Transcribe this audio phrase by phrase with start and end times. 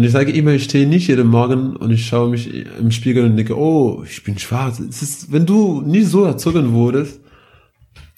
[0.00, 3.22] Und ich sage immer, ich stehe nicht jeden Morgen und ich schaue mich im Spiegel
[3.22, 4.80] und denke, oh, ich bin schwarz.
[4.80, 7.20] Ist, wenn du nie so erzogen wurdest,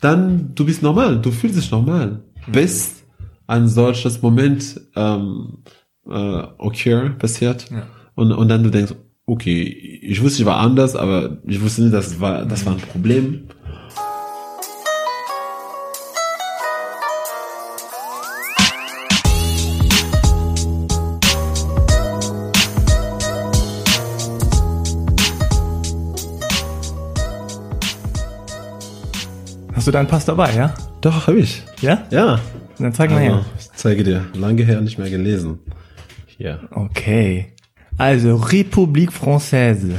[0.00, 2.22] dann du bist normal, du fühlst dich normal.
[2.46, 3.02] Bis
[3.48, 5.64] ein solches Moment ähm,
[6.08, 7.88] äh, okay passiert Ja.
[8.14, 8.94] und, und dann du denkst,
[9.26, 12.78] okay, ich wusste, ich war anders, aber ich wusste nicht, das war, das war ein
[12.78, 13.48] Problem.
[29.82, 30.72] Hast du deinen Pass dabei, ja?
[31.00, 31.64] Doch, habe ich.
[31.80, 32.06] Ja?
[32.12, 32.38] Ja.
[32.78, 33.44] Dann zeig mal Also, her.
[33.58, 34.26] ich zeige dir.
[34.32, 35.58] Lange her nicht mehr gelesen.
[36.24, 36.68] Hier.
[36.70, 37.56] Okay.
[37.98, 39.94] Also, République Française.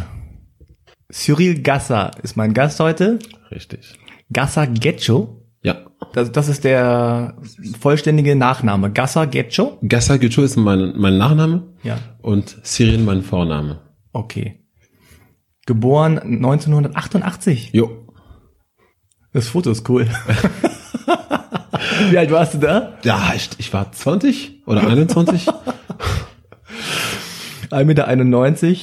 [1.11, 3.19] Cyril Gassa ist mein Gast heute.
[3.51, 3.99] Richtig.
[4.31, 5.43] Gassa Getcho.
[5.63, 5.81] Ja.
[6.13, 7.35] Das, das ist der
[7.77, 8.89] vollständige Nachname.
[8.89, 9.79] Gassa Getcho?
[9.85, 11.97] Gassa Gücho ist mein, mein Nachname Ja.
[12.21, 13.81] und Cyril mein Vorname.
[14.13, 14.61] Okay.
[15.65, 17.71] Geboren 1988.
[17.73, 18.02] Jo.
[19.33, 20.07] Das Foto ist cool.
[22.11, 22.93] Wie alt warst du da?
[23.03, 25.47] Ja, ich, ich war 20 oder 21.
[27.69, 28.79] 1,91 Meter.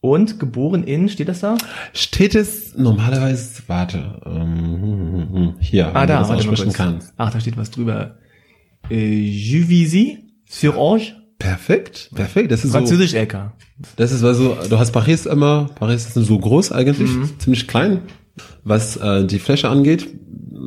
[0.00, 1.56] Und geboren in, steht das da?
[1.94, 6.72] Steht es normalerweise, warte, ähm, hm, hm, hm, hier, Ah, wenn da, du das aussprechen
[6.74, 7.14] kannst.
[7.16, 8.18] Ach, da steht was drüber.
[8.90, 12.52] Äh, Juvisy sur Orge, Perfekt, perfekt.
[12.52, 13.52] Das ist so, Französisch LK.
[13.96, 17.38] das ist also, du hast Paris immer, Paris ist so groß eigentlich, Mhm.
[17.38, 18.02] ziemlich klein,
[18.62, 20.08] was äh, die Fläche angeht.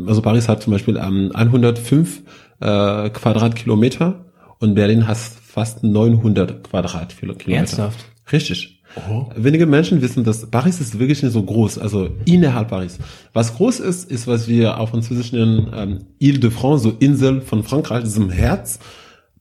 [0.06, 2.22] Also Paris hat zum Beispiel ähm, 105
[2.60, 4.26] äh, Quadratkilometer
[4.60, 7.52] und Berlin hat fast 900 Quadratkilometer.
[7.52, 8.06] Ernsthaft?
[8.32, 8.78] Richtig.
[9.10, 9.30] Oh.
[9.36, 12.98] Wenige Menschen wissen, dass Paris ist wirklich nicht so groß, also innerhalb Paris.
[13.34, 18.02] Was groß ist, ist, was wir auf Französisch nennen ähm, Ile-de-France, so Insel von Frankreich,
[18.02, 18.80] das ist im Herz,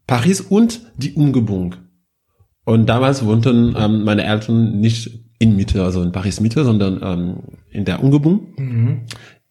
[0.07, 1.77] Paris und die Umgebung.
[2.65, 7.37] Und damals wohnten ähm, meine Eltern nicht in Mitte, also in Paris Mitte, sondern ähm,
[7.71, 8.49] in der Umgebung,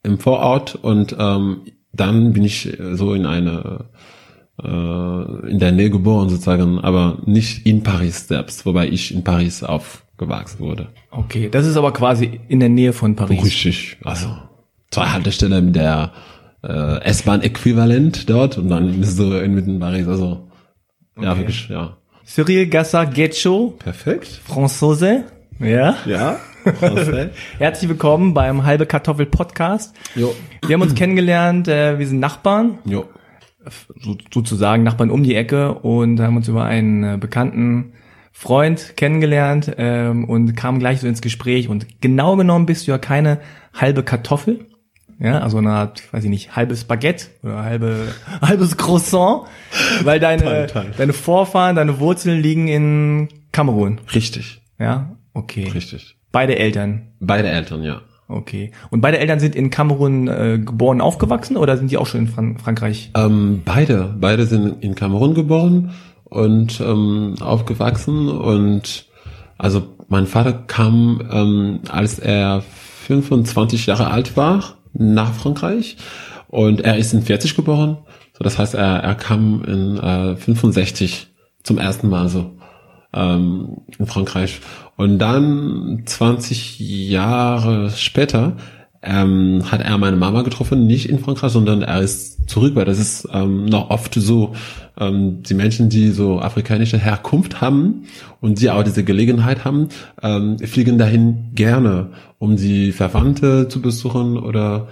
[0.04, 0.76] im Vorort.
[0.76, 1.62] Und ähm,
[1.94, 3.86] dann bin ich äh, so in eine
[4.62, 9.64] äh, in der Nähe geboren sozusagen, aber nicht in Paris selbst, wobei ich in Paris
[9.64, 10.90] aufgewachsen wurde.
[11.12, 13.44] Okay, das ist aber quasi in der Nähe von Paris.
[13.44, 13.98] Richtig.
[14.04, 14.28] Also
[14.92, 16.12] zwei Haltestellen mit der
[16.64, 20.08] äh, S-Bahn-Äquivalent dort und dann bist du inmitten Paris.
[20.08, 20.48] Also
[21.22, 21.40] ja, Okay.
[21.40, 21.98] wirklich, ja.
[22.26, 24.28] Cyril Gassa Getcho, Perfekt.
[24.28, 25.26] Franzose.
[25.60, 25.96] Ja.
[26.06, 26.40] Ja.
[27.60, 29.96] Herzlich willkommen beim Halbe Kartoffel Podcast.
[30.16, 30.36] jo.
[30.66, 33.06] Wir haben uns kennengelernt, äh, wir sind Nachbarn, Jo.
[34.02, 37.94] so, sozusagen Nachbarn um die Ecke und haben uns über einen äh, bekannten
[38.32, 41.70] Freund kennengelernt ähm, und kamen gleich so ins Gespräch.
[41.70, 43.40] Und genau genommen bist du ja keine
[43.74, 44.66] halbe Kartoffel,
[45.20, 48.08] ja, also eine Art, weiß ich nicht, halbes Baguette oder halbe,
[48.42, 49.44] halbes Croissant,
[50.04, 50.92] weil deine, Teil, Teil.
[50.98, 54.62] deine Vorfahren, deine Wurzeln liegen in Kamerun, Richtig.
[54.80, 55.70] ja, okay.
[55.70, 56.18] Richtig.
[56.32, 58.02] Beide Eltern, Beide Eltern, ja.
[58.28, 58.72] okay.
[58.90, 62.28] Und beide Eltern sind in Kamerun äh, geboren, aufgewachsen oder sind die auch schon in
[62.28, 63.12] Fran Frankreich?
[63.16, 65.92] Ähm, beide, beide sind in Kamerun geboren
[66.26, 69.06] und ähm, aufgewachsen und
[69.58, 72.64] also mein Vater kam, ähm, als er
[73.08, 75.98] 25 Jahre alt war, nach Frankreich
[76.48, 77.98] und er ist in 40 geboren.
[78.34, 81.28] So, das heißt, er, er kam in äh, 65
[81.64, 82.55] zum ersten Mal so
[83.16, 84.60] ähm, in Frankreich.
[84.98, 88.58] Und dann 20 Jahre später
[89.02, 93.00] ähm, hat er meine Mama getroffen, nicht in Frankreich, sondern er ist zurück, weil das
[93.00, 94.54] ist ähm, noch oft so,
[95.00, 98.06] ähm, die Menschen, die so afrikanische Herkunft haben
[98.42, 99.90] und die auch diese Gelegenheit haben,
[100.24, 102.10] ähm, fliegen dahin gerne,
[102.40, 104.88] um die Verwandte zu besuchen oder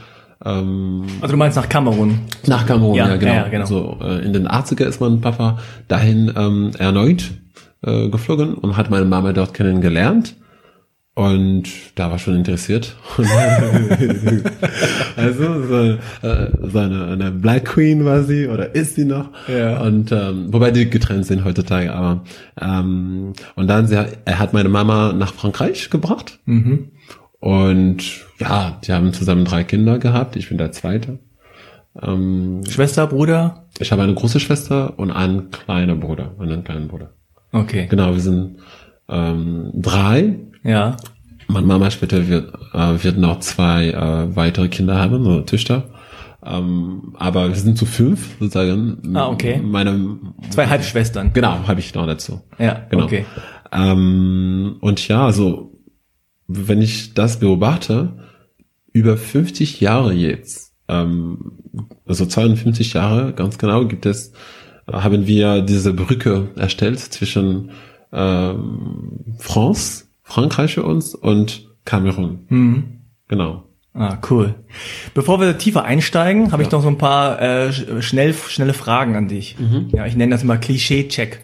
[0.45, 2.19] ähm, Also du meinst nach Kamerun?
[2.45, 3.33] nach Kamerun, Ja, ja, genau.
[3.33, 3.65] ja, genau.
[3.65, 5.57] So, äh, in den 80er ist mein Papa
[5.87, 7.31] dahin ähm, erneut
[7.83, 10.35] äh, geflogen und hat meine Mama dort kennengelernt.
[11.15, 12.95] Und da war schon interessiert.
[15.15, 19.29] also so, äh, so eine, eine Black Queen war sie oder ist sie noch.
[19.47, 19.79] Ja.
[19.81, 22.23] Und ähm, wobei die getrennt sind heutzutage, aber
[22.59, 26.39] ähm, und dann sie, er hat meine Mama nach Frankreich gebracht.
[26.45, 26.89] Mhm.
[27.39, 30.35] Und ja, die haben zusammen drei Kinder gehabt.
[30.35, 31.19] Ich bin der Zweite.
[32.01, 33.67] Ähm, Schwester, Bruder?
[33.79, 37.11] ich habe eine große Schwester und einen kleinen Bruder, einen kleinen Bruder.
[37.53, 37.87] Okay.
[37.89, 38.57] Genau, wir sind
[39.07, 40.39] ähm, drei.
[40.63, 40.97] Ja.
[41.47, 45.89] Meine Mama später wird, äh, wird noch zwei äh, weitere Kinder haben, so Töchter.
[46.45, 49.15] Ähm, aber wir sind zu fünf sozusagen.
[49.15, 49.61] Ah, okay.
[49.63, 50.17] Meine,
[50.49, 51.31] Zwei Halbschwestern.
[51.33, 52.41] genau, habe ich noch dazu.
[52.59, 53.05] Ja, Genau.
[53.05, 53.25] okay.
[53.71, 55.71] Ähm, und ja, also
[56.47, 58.17] wenn ich das beobachte,
[58.91, 61.59] über 50 Jahre jetzt, ähm,
[62.05, 64.33] also 52 Jahre ganz genau, gibt es
[64.91, 67.71] haben wir diese Brücke erstellt zwischen
[68.11, 72.39] ähm, France, Frankreich für uns und Kamerun.
[72.49, 72.83] Mhm.
[73.27, 73.63] Genau.
[73.95, 74.55] Ah, cool.
[75.13, 79.15] Bevor wir tiefer einsteigen, habe ich noch so ein paar äh, sch- schnell, schnelle Fragen
[79.15, 79.55] an dich.
[79.91, 81.41] Ja, ich nenne das mal Klischee-Check.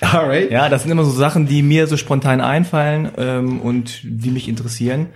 [0.00, 0.50] Alright.
[0.50, 4.48] Ja, das sind immer so Sachen, die mir so spontan einfallen ähm, und die mich
[4.48, 5.06] interessieren.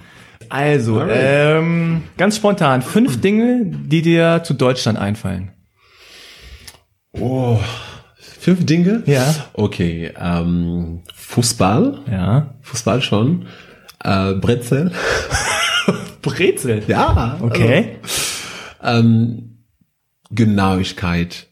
[0.49, 1.19] Also, Alright.
[1.21, 5.51] ähm, ganz spontan, fünf Dinge, die dir zu Deutschland einfallen.
[7.21, 7.59] Oh,
[8.17, 9.03] fünf Dinge?
[9.07, 9.35] Ja.
[9.55, 12.55] Okay, ähm, Fußball, Ja.
[12.63, 13.47] Fußball schon,
[14.05, 14.93] äh, Brezel.
[16.23, 16.83] Brezel.
[16.89, 17.39] Ja.
[17.41, 17.97] Okay.
[18.83, 19.59] Also, ähm,
[20.31, 21.47] Genauigkeit.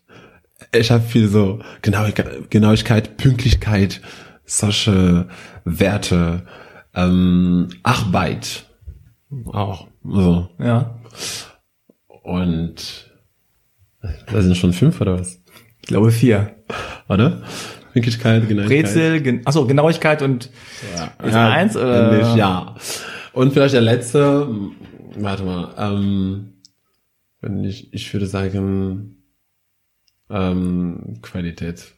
[0.73, 4.01] Ich habe viel so Genauigkeit, Genauigkeit, Pünktlichkeit,
[4.45, 5.29] solche
[5.65, 6.43] Werte,
[6.95, 8.67] ähm, Arbeit
[9.47, 9.87] auch.
[10.05, 10.49] So.
[10.59, 10.99] Ja.
[12.23, 13.11] Und
[14.33, 15.41] das sind schon fünf oder was?
[15.85, 16.55] Ich glaube vier.
[17.11, 17.43] Oder?
[17.93, 18.85] Pünktlichkeit, Genauigkeit.
[18.85, 20.49] Brezel, gen achso, Genauigkeit und
[21.23, 22.11] ist eins oder?
[22.11, 22.75] ähnlich, ja.
[23.35, 24.49] Und vielleicht der letzte,
[25.19, 26.55] warte mal, ähm,
[27.43, 29.17] wenn ich, ich würde sagen,
[30.31, 31.93] ähm, Qualität.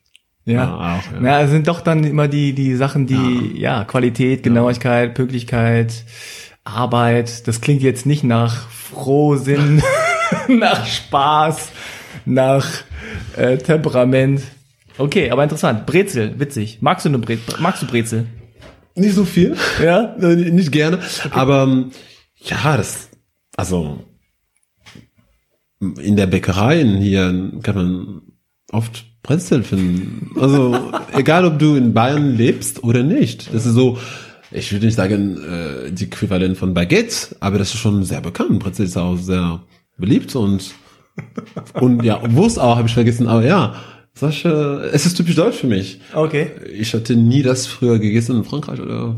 [0.46, 0.64] Ja.
[0.64, 1.18] Ah, auch, ja.
[1.20, 6.02] Na, es sind doch dann immer die, die Sachen, die, ja, Qualität, Genauigkeit, Pünktlichkeit,
[6.64, 7.46] Arbeit.
[7.46, 9.80] Das klingt jetzt nicht nach Frohsinn,
[10.48, 11.70] nach Spaß,
[12.24, 12.66] nach
[13.36, 14.42] äh, Temperament.
[14.98, 15.86] Okay, aber interessant.
[15.86, 16.78] Brezel, witzig.
[16.80, 18.26] Magst du eine Bre magst du Brezel?
[18.94, 19.56] Nicht so viel.
[19.82, 20.16] Ja?
[20.20, 21.00] Äh, Nicht gerne.
[21.30, 21.90] Aber ähm,
[22.38, 23.10] ja, das,
[23.56, 24.04] also
[25.80, 28.22] in der Bäckerei hier kann man
[28.72, 30.30] oft Brezel finden.
[30.40, 33.52] Also egal, ob du in Bayern lebst oder nicht.
[33.52, 33.98] Das ist so,
[34.50, 38.60] ich würde nicht sagen, äh, die Äquivalent von Baguette, aber das ist schon sehr bekannt.
[38.60, 39.62] Brezel ist auch sehr
[39.98, 40.74] beliebt und
[41.74, 43.74] und ja, Wurst auch, habe ich vergessen, aber ja,
[44.14, 46.00] solche, es ist typisch deutsch für mich.
[46.14, 46.50] Okay.
[46.72, 49.16] Ich hatte nie das früher gegessen in Frankreich oder.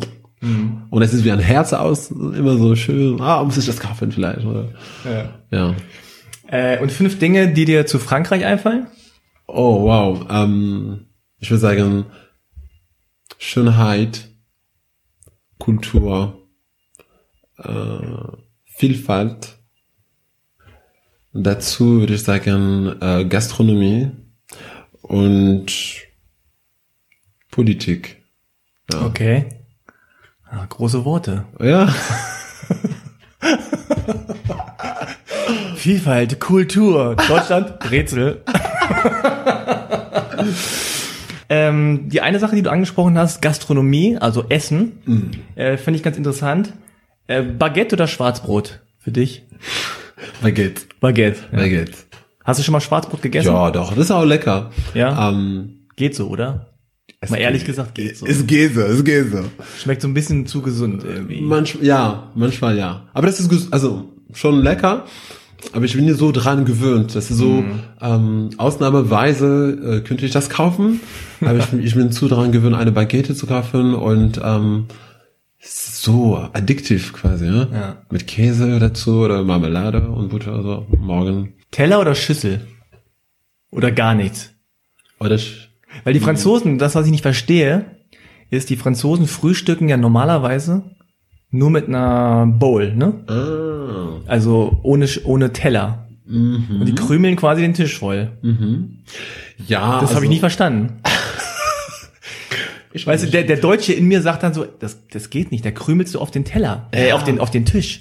[0.90, 3.20] Und es ist wie ein Herz aus, immer so schön.
[3.20, 4.68] Ah, muss ich das kaufen vielleicht oder?
[5.04, 5.30] Ja.
[5.50, 5.74] Ja.
[6.46, 8.86] Äh, und fünf Dinge, die dir zu Frankreich einfallen?
[9.46, 10.26] Oh wow.
[10.30, 11.06] Ähm,
[11.38, 12.06] ich würde sagen
[13.38, 14.28] Schönheit,
[15.58, 16.48] Kultur,
[17.58, 17.98] äh,
[18.64, 19.57] Vielfalt.
[21.32, 24.10] Dazu würde ich sagen äh, Gastronomie
[25.02, 25.66] und
[27.50, 28.22] Politik.
[28.92, 29.06] Ja.
[29.06, 29.46] Okay.
[30.50, 31.44] Ah, große Worte.
[31.60, 31.88] Ja.
[35.76, 38.42] Vielfalt, Kultur, Deutschland, Brezel.
[41.48, 46.16] ähm, die eine Sache, die du angesprochen hast, Gastronomie, also Essen, äh, finde ich ganz
[46.16, 46.72] interessant.
[47.26, 49.44] Äh, Baguette oder Schwarzbrot für dich?
[50.42, 50.82] Baguette.
[51.00, 51.40] Baguette.
[51.52, 51.58] Ja.
[51.58, 51.92] Baguette.
[52.44, 53.48] Hast du schon mal Schwarzbrot gegessen?
[53.52, 54.70] Ja, doch, das ist auch lecker.
[54.94, 55.30] Ja?
[55.30, 56.66] Ähm, Geht so, oder?
[57.28, 58.26] Mal ehrlich gesagt, geht so.
[58.26, 59.44] Ist Käse, ist Käse.
[59.82, 61.40] Schmeckt so ein bisschen zu gesund irgendwie.
[61.40, 63.08] Manchmal, ja, manchmal ja.
[63.12, 65.04] Aber das ist also schon lecker.
[65.72, 67.16] Aber ich bin hier so dran gewöhnt.
[67.16, 67.80] Das ist so Mhm.
[68.00, 71.00] ähm, ausnahmeweise äh, könnte ich das kaufen.
[71.40, 75.07] Aber ich, bin- ich bin zu dran gewöhnt, eine Baguette zu kaufen und ähm, es
[75.70, 77.46] so addiktiv quasi.
[77.46, 77.68] Ne?
[77.72, 77.96] Ja.
[78.10, 80.62] Mit Käse dazu oder Marmelade und Butter.
[80.62, 81.54] So morgen.
[81.70, 82.66] Teller oder Schüssel?
[83.70, 84.52] Oder gar nichts?
[85.20, 85.68] Oder ich,
[86.04, 87.96] Weil die Franzosen, das was ich nicht verstehe,
[88.50, 90.84] ist, die Franzosen frühstücken ja normalerweise
[91.50, 93.24] nur mit einer Bowl, ne?
[93.26, 96.08] ah, Also ohne, Sch- ohne Teller.
[96.26, 98.32] mhm, Und die krümeln quasi den Tisch voll.
[98.42, 99.00] mhm.
[99.66, 101.00] Ja, Das habe ich nie verstanden.
[102.92, 105.64] Ich Weißt du, der, der Deutsche in mir sagt dann so, das, das geht nicht,
[105.64, 107.14] da krümelst du auf den Teller, äh, Ja.
[107.16, 108.00] auf den, auf den Tisch.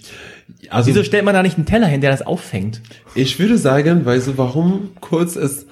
[0.70, 2.82] also, Wieso stellt man da nicht einen Teller hin, der das auffängt?
[3.16, 5.68] Ich würde sagen, weißt du, warum kurz ist,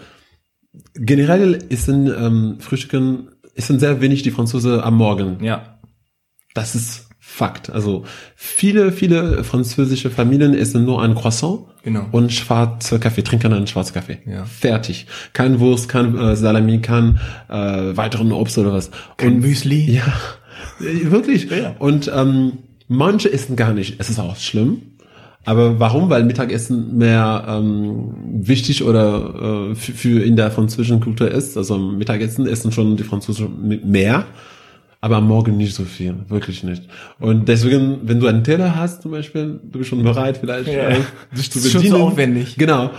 [0.96, 5.44] generell ist in ähm, Frühstücken, ist in sehr wenig die Franzose am Morgen.
[5.44, 5.80] Ja.
[6.54, 7.70] Das ist Fakt.
[7.70, 8.06] Also
[8.36, 12.08] viele, viele französische Familien essen nur ein Croissant Genau.
[12.12, 14.20] und schwarze Kaffee, trinken einen schwarzen Kaffee.
[14.26, 14.46] Ja.
[14.46, 15.08] Fertig.
[15.34, 18.90] Kein Wurst, kein äh, Salami, kein äh, weiteren Obst oder was.
[19.18, 20.00] Kein und, Müsli.
[20.00, 20.14] Ja,
[20.80, 21.50] wirklich.
[21.50, 21.76] Ja.
[21.80, 23.96] Und ähm, manche essen gar nicht.
[24.00, 24.82] Es ist auch schlimm.
[25.44, 26.10] Aber warum?
[26.10, 31.58] Weil Mittagessen mehr ähm, wichtig oder äh, für, für in der französischen Kultur ist.
[31.58, 34.26] Also Mittagessen essen schon die Franzosen mehr,
[35.06, 36.82] aber am Morgen nicht so viel, wirklich nicht.
[37.20, 40.90] Und deswegen, wenn du einen Teller hast zum Beispiel, du bist schon bereit vielleicht Ja.
[40.90, 40.96] äh,
[41.38, 42.00] dich zu Das ist schon bedienen.
[42.00, 42.56] so aufwendig.
[42.58, 42.90] Genau.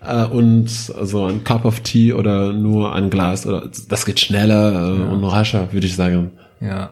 [0.00, 4.90] Äh, und so ein Cup of Tea oder nur ein Glas oder das geht schneller
[4.90, 6.30] äh, und rascher, würde ich sagen.
[6.60, 6.90] Ja.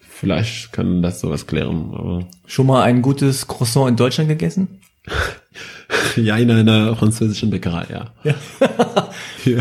[0.00, 1.90] Vielleicht kann das sowas klären.
[1.94, 4.80] Aber Schon mal ein gutes Croissant in Deutschland gegessen?
[6.16, 8.06] Ja, in einer französischen Bäckerei, ja.
[8.24, 8.34] Ja.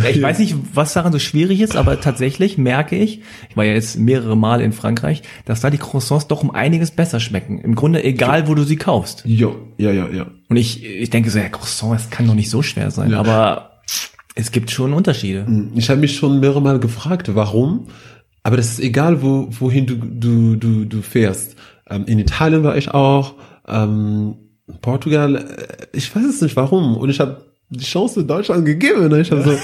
[0.09, 3.73] ich weiß nicht, was daran so schwierig ist, aber tatsächlich merke ich, ich war ja
[3.73, 7.59] jetzt mehrere Male in Frankreich, dass da die Croissants doch um einiges besser schmecken.
[7.59, 9.23] Im Grunde egal, wo du sie kaufst.
[9.25, 10.27] Ja, ja, ja, ja.
[10.49, 13.11] Und ich, ich denke so, ja, Croissant, das kann doch nicht so schwer sein.
[13.11, 13.19] Ja.
[13.19, 13.81] Aber
[14.35, 15.45] es gibt schon Unterschiede.
[15.75, 17.87] Ich habe mich schon mehrere Mal gefragt, warum.
[18.43, 21.55] Aber das ist egal, wo, wohin du, du, du, du fährst.
[21.89, 23.35] Ähm, in Italien war ich auch,
[23.67, 24.35] ähm,
[24.81, 26.97] Portugal, äh, ich weiß es nicht warum.
[26.97, 29.07] Und ich habe die Chance Deutschland gegeben.
[29.09, 29.21] Ne?
[29.21, 29.57] Ich habe so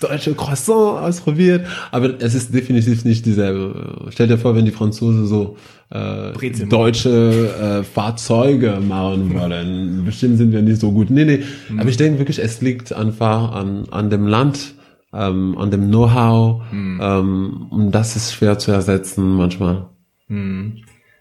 [0.00, 4.08] deutsche Croissant ausprobiert, aber es ist definitiv nicht dieselbe.
[4.10, 5.56] Stell dir vor, wenn die Franzosen so
[5.90, 6.68] äh, Brezel.
[6.68, 10.04] deutsche äh, Fahrzeuge machen wollen.
[10.04, 11.10] Bestimmt sind wir nicht so gut.
[11.10, 11.42] Nee, nee.
[11.76, 14.74] Aber ich denke wirklich, es liegt einfach an, an dem Land,
[15.12, 16.62] ähm, an dem Know-how.
[16.72, 19.88] Ähm, und das ist schwer zu ersetzen manchmal.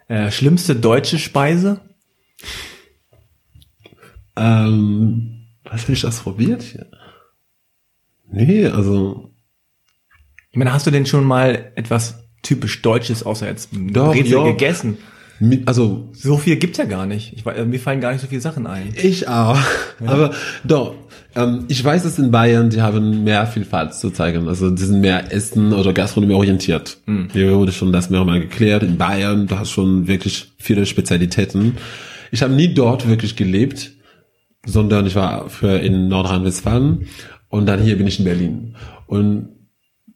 [0.07, 1.81] Äh, schlimmste deutsche Speise?
[4.39, 6.63] Ähm, was habe ich das probiert?
[8.31, 9.31] Nee, also
[10.51, 14.43] Ich meine, hast du denn schon mal etwas typisch Deutsches außer jetzt Doch, Brezel ja.
[14.43, 14.97] gegessen?
[15.65, 17.33] also So viel gibt's ja gar nicht.
[17.33, 18.93] Ich, wei- mir fallen gar nicht so viele Sachen ein.
[18.95, 19.57] ich auch.
[20.05, 20.31] Aber
[20.63, 20.95] doch,
[21.35, 24.47] ähm, ich weiß, dass in Bayern, die haben mehr Vielfalt zu zeigen.
[24.47, 26.97] Also die sind mehr Essen oder Gastronomie orientiert.
[27.31, 28.83] Hier wurde schon das mehrmals geklärt.
[28.83, 31.77] In Bayern, du hast schon wirklich viele Spezialitäten.
[32.31, 33.91] Ich habe nie dort wirklich gelebt,
[34.65, 37.07] sondern ich war für in Nordrhein-Westfalen
[37.47, 38.75] und dann hier bin ich in Berlin.
[39.07, 39.49] Und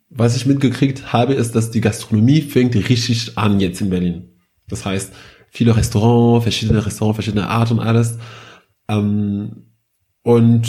[0.09, 4.29] was ich mitgekriegt habe, ist, dass die Gastronomie fängt richtig an jetzt in Berlin.
[4.67, 5.13] Das heißt,
[5.49, 8.17] viele Restaurants, verschiedene Restaurants, verschiedene Art und alles.
[8.87, 9.67] Ähm,
[10.21, 10.67] und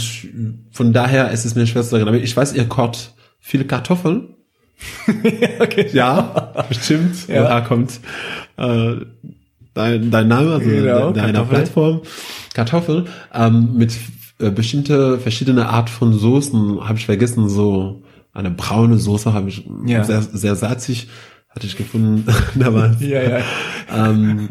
[0.71, 2.09] von daher ist es mir schwer zu sagen.
[2.09, 4.35] Aber ich weiß, ihr kocht viele Kartoffeln.
[5.61, 5.89] okay.
[5.93, 7.29] Ja, bestimmt.
[7.29, 7.45] Ja.
[7.45, 8.01] Woher kommt
[8.57, 8.97] äh,
[9.75, 11.55] dein, dein Name, also Genau, de- deiner Kartoffel.
[11.57, 12.01] Plattform?
[12.55, 13.05] Kartoffel
[13.35, 13.97] ähm, mit
[14.39, 16.87] äh, bestimmte verschiedene Art von Soßen.
[16.89, 18.03] Habe ich vergessen, so
[18.33, 20.05] eine braune Soße habe ich Ja.
[20.05, 21.09] sehr, sehr salzig
[21.51, 22.27] hatte ich gefunden
[22.57, 23.01] damals.
[23.01, 23.39] Ja, ja.
[23.95, 24.49] Ähm,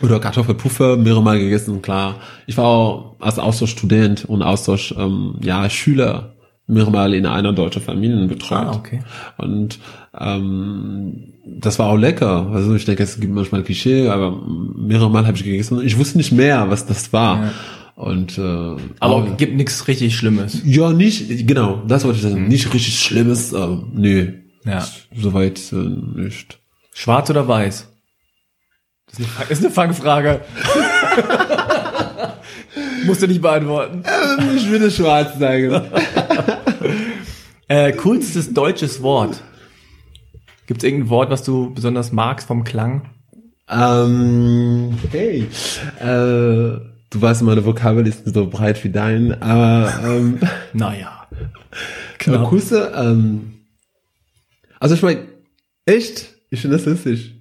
[0.00, 2.20] oder Kartoffelpuffer mehrere Mal gegessen, klar.
[2.46, 6.36] Ich war auch als Austauschstudent und Austausch, ähm, ja, Schüler
[6.68, 8.66] mehrere Mal in einer deutschen Familie betreut.
[8.66, 9.00] Ah, okay.
[9.38, 9.78] Und
[10.18, 12.48] ähm, das war auch lecker.
[12.52, 14.40] Also ich denke, es gibt manchmal Klischee, aber
[14.76, 17.42] mehrere Mal habe ich gegessen ich wusste nicht mehr, was das war.
[17.44, 17.50] Ja.
[17.96, 20.62] Und äh, Aber auch- gibt nichts richtig Schlimmes.
[20.64, 22.46] ja, nicht, genau, das wollte ich sagen.
[22.46, 24.34] Nicht richtig Schlimmes, äh, nee.
[24.64, 24.86] Ja.
[25.16, 26.60] Soweit äh, nicht.
[26.94, 27.88] Schwarz oder weiß?
[29.10, 30.40] Das ist eine, Fang- ist eine Fangfrage.
[33.06, 34.02] Musst du nicht beantworten.
[34.56, 35.70] Ich würde schwarz sagen.
[37.68, 39.42] Äh, coolstes deutsches Wort.
[40.66, 43.10] Gibt es irgendein Wort, was du besonders magst vom Klang?
[43.68, 45.46] Ähm, hey,
[46.00, 46.80] äh, du
[47.20, 50.38] weißt, meine Vokabel ist nicht so breit wie dein, aber ähm,
[50.72, 51.26] Naja.
[52.18, 52.48] genau.
[52.48, 53.54] Kusse, ähm,
[54.80, 55.26] also ich meine,
[55.84, 57.34] echt, ich finde das lustig.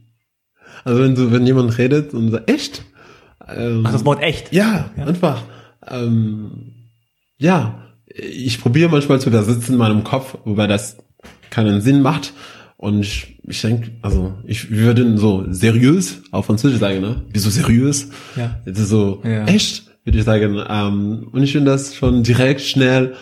[0.83, 2.83] Also wenn du, wenn jemand redet und sagt, echt?
[3.47, 4.51] Ähm, Ach, das Wort echt?
[4.51, 5.43] ja, einfach.
[5.89, 6.73] Ähm,
[7.37, 10.97] ja, ich probiere manchmal zu übersetzen in meinem Kopf, wobei das
[11.49, 12.33] keinen Sinn macht.
[12.77, 17.23] Und ich, ich denke, also ich würde so seriös auf Französisch sagen, ne?
[17.31, 18.09] Wieso seriös?
[18.35, 18.59] Ja.
[18.65, 19.45] Das ist so Ja.
[19.45, 20.61] echt, würde ich sagen.
[20.69, 23.15] Ähm, und ich finde das schon direkt schnell.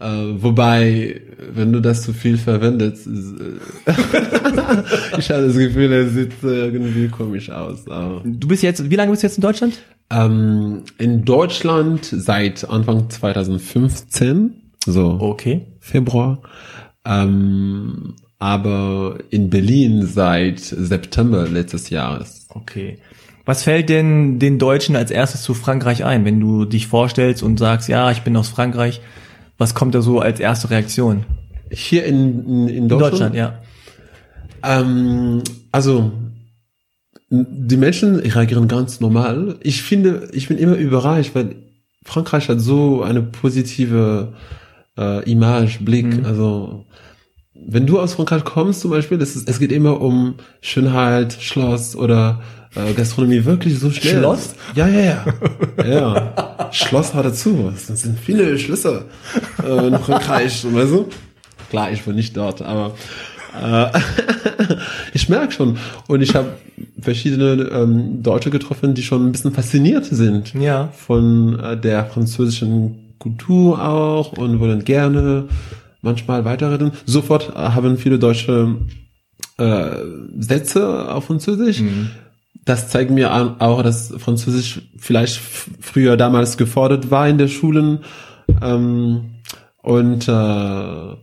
[0.00, 1.20] Äh, wobei,
[1.52, 3.92] wenn du das zu viel verwendest, ist, äh,
[5.18, 7.86] ich habe das Gefühl, es sieht äh, irgendwie komisch aus.
[7.88, 9.78] Aber, Du bist jetzt, wie lange bist du jetzt in Deutschland?
[10.10, 15.66] Ähm, in Deutschland seit Anfang 2015, so Okay.
[15.80, 16.40] Februar,
[17.04, 22.46] ähm, aber in Berlin seit September letztes Jahres.
[22.50, 22.98] Okay.
[23.46, 27.58] Was fällt denn den Deutschen als erstes zu Frankreich ein, wenn du dich vorstellst und
[27.58, 29.00] sagst, ja, ich bin aus Frankreich?
[29.58, 31.24] Was kommt da so als erste Reaktion?
[31.70, 33.34] Hier in, in, in In Deutschland?
[33.34, 33.58] Deutschland, ja.
[34.62, 35.42] Ähm,
[35.72, 36.12] also
[37.30, 39.56] die Menschen reagieren ganz normal.
[39.60, 41.56] Ich finde, ich bin immer überrascht, weil
[42.04, 44.34] Frankreich hat so eine positive
[44.98, 46.24] äh, Image, Blick.
[46.24, 46.84] Also
[47.54, 52.42] wenn du aus Frankreich kommst zum Beispiel, ist, es geht immer um Schönheit, Schloss oder
[52.74, 54.18] äh, Gastronomie wirklich so schnell.
[54.18, 54.54] Schloss?
[54.74, 55.24] Ja, ja,
[55.78, 55.86] ja.
[55.86, 56.68] ja.
[56.72, 57.72] Schloss hat dazu.
[57.74, 59.04] Es sind viele Schlösser
[59.62, 61.08] äh, in Frankreich, weißt du?
[61.70, 62.94] Klar, ich bin nicht dort, aber
[65.14, 65.76] ich merke schon.
[66.08, 66.54] Und ich habe
[67.00, 70.88] verschiedene ähm, Deutsche getroffen, die schon ein bisschen fasziniert sind Ja.
[70.94, 75.44] von äh, der französischen Kultur auch und wollen gerne
[76.02, 76.92] manchmal weiterreden.
[77.06, 78.76] Sofort äh, haben viele Deutsche
[79.58, 79.90] äh,
[80.38, 81.82] Sätze auf Französisch.
[82.64, 85.38] das zeigt mir auch, dass Französisch vielleicht
[85.80, 88.00] früher damals gefordert war in der Schulen.
[88.62, 89.30] Ähm,
[89.82, 91.16] und äh,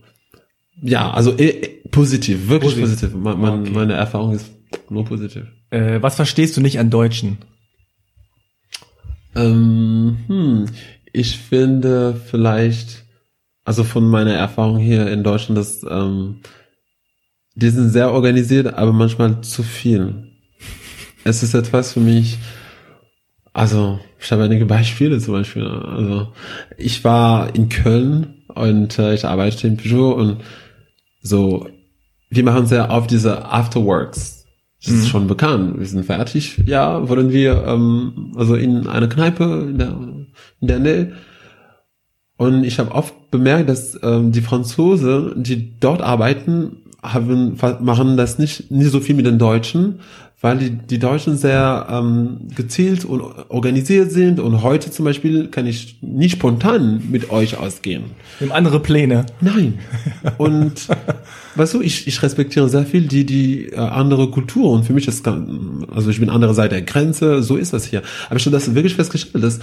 [0.82, 3.12] ja, also eh, eh, positiv, wirklich Positiv.
[3.12, 3.14] positiv.
[3.14, 3.70] Man, man, Okay.
[3.70, 4.50] Meine Erfahrung ist
[4.90, 5.44] nur positiv.
[5.70, 7.38] Äh, was verstehst du nicht an Deutschen?
[9.34, 10.66] Ähm, hm,
[11.12, 13.04] ich finde vielleicht,
[13.64, 16.40] also von meiner Erfahrung hier in Deutschland, dass ähm,
[17.54, 20.32] die sind sehr organisiert, aber manchmal zu viel.
[21.24, 22.38] Es ist etwas für mich,
[23.52, 25.66] also ich habe einige Beispiele zum Beispiel.
[25.66, 26.32] Also
[26.76, 30.38] ich war in Köln und äh, ich arbeitete in Peugeot und
[31.22, 31.68] so,
[32.30, 34.44] wir machen sehr oft diese Afterworks.
[34.84, 35.78] Das ist schon bekannt.
[35.78, 36.60] Wir sind fertig.
[36.66, 39.90] Ja, wollen wir ähm, also in einer Kneipe in der,
[40.60, 41.12] in der Nähe.
[42.36, 48.38] Und ich habe oft bemerkt, dass ähm, die Franzosen, die dort arbeiten, haben, machen das
[48.38, 50.00] nicht, nicht so viel mit den Deutschen,
[50.42, 54.40] weil die, die Deutschen sehr ähm, gezielt und organisiert sind.
[54.40, 58.04] Und heute zum Beispiel kann ich nicht spontan mit euch ausgehen.
[58.40, 59.24] Wir haben andere Pläne.
[59.40, 59.78] Nein.
[60.38, 60.88] Und
[61.54, 65.06] weißt du, ich, ich respektiere sehr viel die, die äh, andere Kultur und für mich
[65.06, 65.48] ist ganz,
[65.92, 68.02] also ich bin andere Seite der Grenze, so ist das hier.
[68.28, 69.60] Aber ich habe das wirklich festgestellt, dass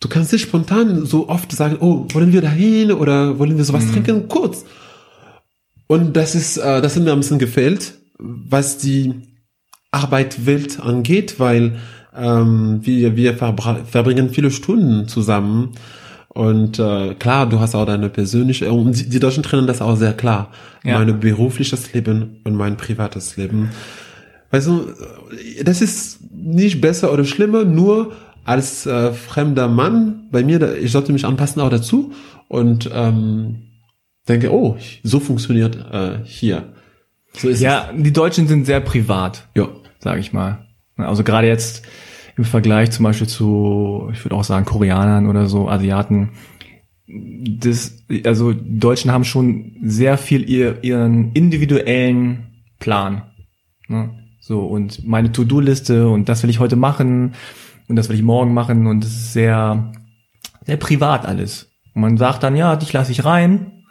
[0.00, 3.90] du kannst nicht spontan so oft sagen, oh, wollen wir dahin oder wollen wir sowas
[3.92, 4.28] trinken?
[4.28, 4.64] Kurz.
[5.86, 9.12] Und das ist, äh, das hat mir ein bisschen gefällt, was die
[9.94, 11.76] Arbeitwelt angeht, weil
[12.16, 15.72] ähm, wir, wir verbringen viele Stunden zusammen.
[16.28, 19.96] Und äh, klar, du hast auch deine persönliche, und die, die Deutschen trennen das auch
[19.96, 20.50] sehr klar.
[20.82, 20.98] Ja.
[20.98, 23.70] Mein berufliches Leben und mein privates Leben.
[24.50, 24.92] Weißt du,
[25.62, 28.12] das ist nicht besser oder schlimmer, nur
[28.44, 32.12] als äh, fremder Mann, bei mir, ich sollte mich anpassen auch dazu
[32.48, 33.62] und ähm,
[34.28, 36.74] denke, oh, so funktioniert äh, hier.
[37.32, 39.62] So Ja, die Deutschen sind sehr privat, es.
[39.62, 39.68] Ja.
[40.04, 40.66] Sage ich mal.
[40.96, 41.84] Also gerade jetzt
[42.36, 46.30] im Vergleich zum Beispiel zu, ich würde auch sagen, Koreanern oder so, Asiaten.
[47.08, 53.22] Das, also Deutschen haben schon sehr viel ihr, ihren individuellen Plan.
[53.88, 54.10] Ne?
[54.40, 57.34] So, und meine To-Do-Liste und das will ich heute machen
[57.88, 59.90] und das will ich morgen machen und es ist sehr,
[60.66, 61.72] sehr privat alles.
[61.94, 63.84] Und man sagt dann, ja, dich lasse ich rein,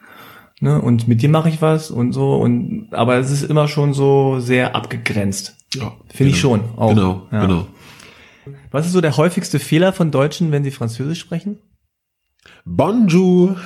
[0.60, 3.94] ne, und mit dir mache ich was und so und aber es ist immer schon
[3.94, 5.63] so sehr abgegrenzt.
[5.76, 6.90] Ja Finde ich schon auch.
[6.90, 7.42] Genau, Ja.
[7.46, 7.68] genau.
[8.72, 11.60] Was ist so der häufigste Fehler von Deutschen, wenn sie Französisch sprechen?
[12.66, 13.58] Bonjour.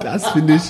[0.00, 0.62] Das finde ich.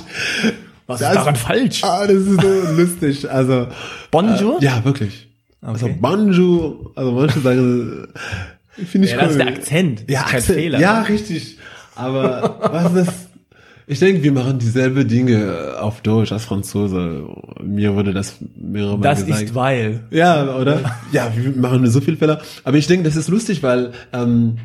[0.86, 1.84] Was Das- ist daran falsch?
[1.84, 3.30] Ah, das ist so lustig.
[3.30, 3.68] Also.
[4.10, 4.58] Bonjour?
[4.60, 5.28] Äh, ja, wirklich.
[5.60, 5.98] Also Okay.
[6.00, 6.92] Bonjour.
[6.96, 8.08] Also manche sagen,
[8.78, 9.22] äh, finde ich Ja, cool.
[9.24, 10.00] das ist der Akzent.
[10.00, 10.58] Das Ja, ist kein Akzent.
[10.58, 10.80] Fehler.
[10.80, 11.58] Ja, richtig.
[11.94, 13.27] Aber was ist das?
[13.90, 17.26] Ich denke, wir machen dieselbe Dinge auf Deutsch als Franzose.
[17.64, 19.44] Mir wurde das mehrere Mal Das gesagt.
[19.44, 20.00] ist weil.
[20.10, 20.80] Ja, oder?
[21.10, 22.42] Ja, wir machen so viele Fehler.
[22.64, 24.58] Aber ich denke, das ist lustig, weil ähm,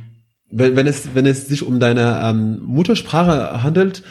[0.51, 4.03] wenn, wenn es wenn es sich um deine ähm, Muttersprache handelt,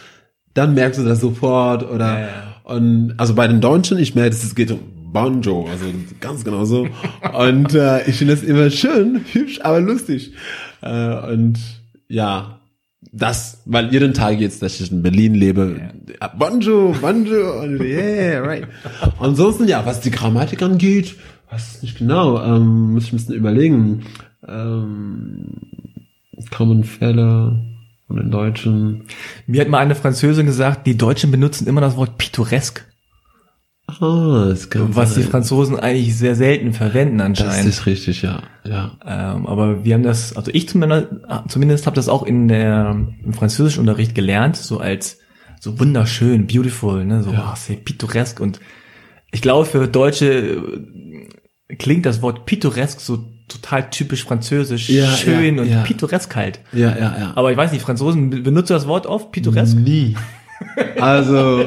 [0.55, 2.57] dann merkst du das sofort oder Ja, ja.
[2.65, 4.81] und also bei den Deutschen, ich merke, es geht um
[5.13, 5.85] Banjo, also
[6.21, 6.89] ganz genau so.
[7.39, 10.33] und äh, ich finde das immer schön, hübsch, aber lustig.
[10.81, 11.59] Äh, und
[12.09, 12.62] ja,
[13.11, 16.29] das, weil jeden Tag jetzt, dass ich in Berlin lebe, ja.
[16.29, 18.67] Bonjour, bonjour, yeah, right.
[19.19, 21.17] Ansonsten, ja, was die Grammatik angeht,
[21.51, 24.05] weiß nicht genau, ähm, muss ich ein bisschen überlegen.
[24.47, 25.47] Ähm,
[26.51, 27.61] Common Fälle
[28.07, 29.05] von den Deutschen.
[29.47, 32.85] Mir hat mal eine Französin gesagt, die Deutschen benutzen immer das Wort pittoresk,
[33.89, 35.31] Ah, das kann was die sein.
[35.31, 37.69] Franzosen eigentlich sehr selten verwenden Das anscheinend.
[37.69, 38.93] ist richtig, ja, ja.
[39.05, 41.09] Ähm, aber wir haben das, also ich zumindest,
[41.49, 45.19] zumindest habe das auch in der im Französischunterricht gelernt, so als
[45.61, 47.53] so wunderschön, beautiful, ne, so Ja.
[47.53, 48.61] ah, c'est pittoresk und
[49.31, 50.27] ich glaube für Deutsche
[51.69, 56.61] äh, klingt das Wort pittoresk so total typisch französisch, Ja, schön ja, und pittoresk halt.
[56.73, 57.33] Ja, ja, ja.
[57.35, 59.77] Aber ich weiß nicht, Franzosen be- benutzen das Wort oft pittoresk?
[59.77, 60.17] Nie.
[61.01, 61.65] Also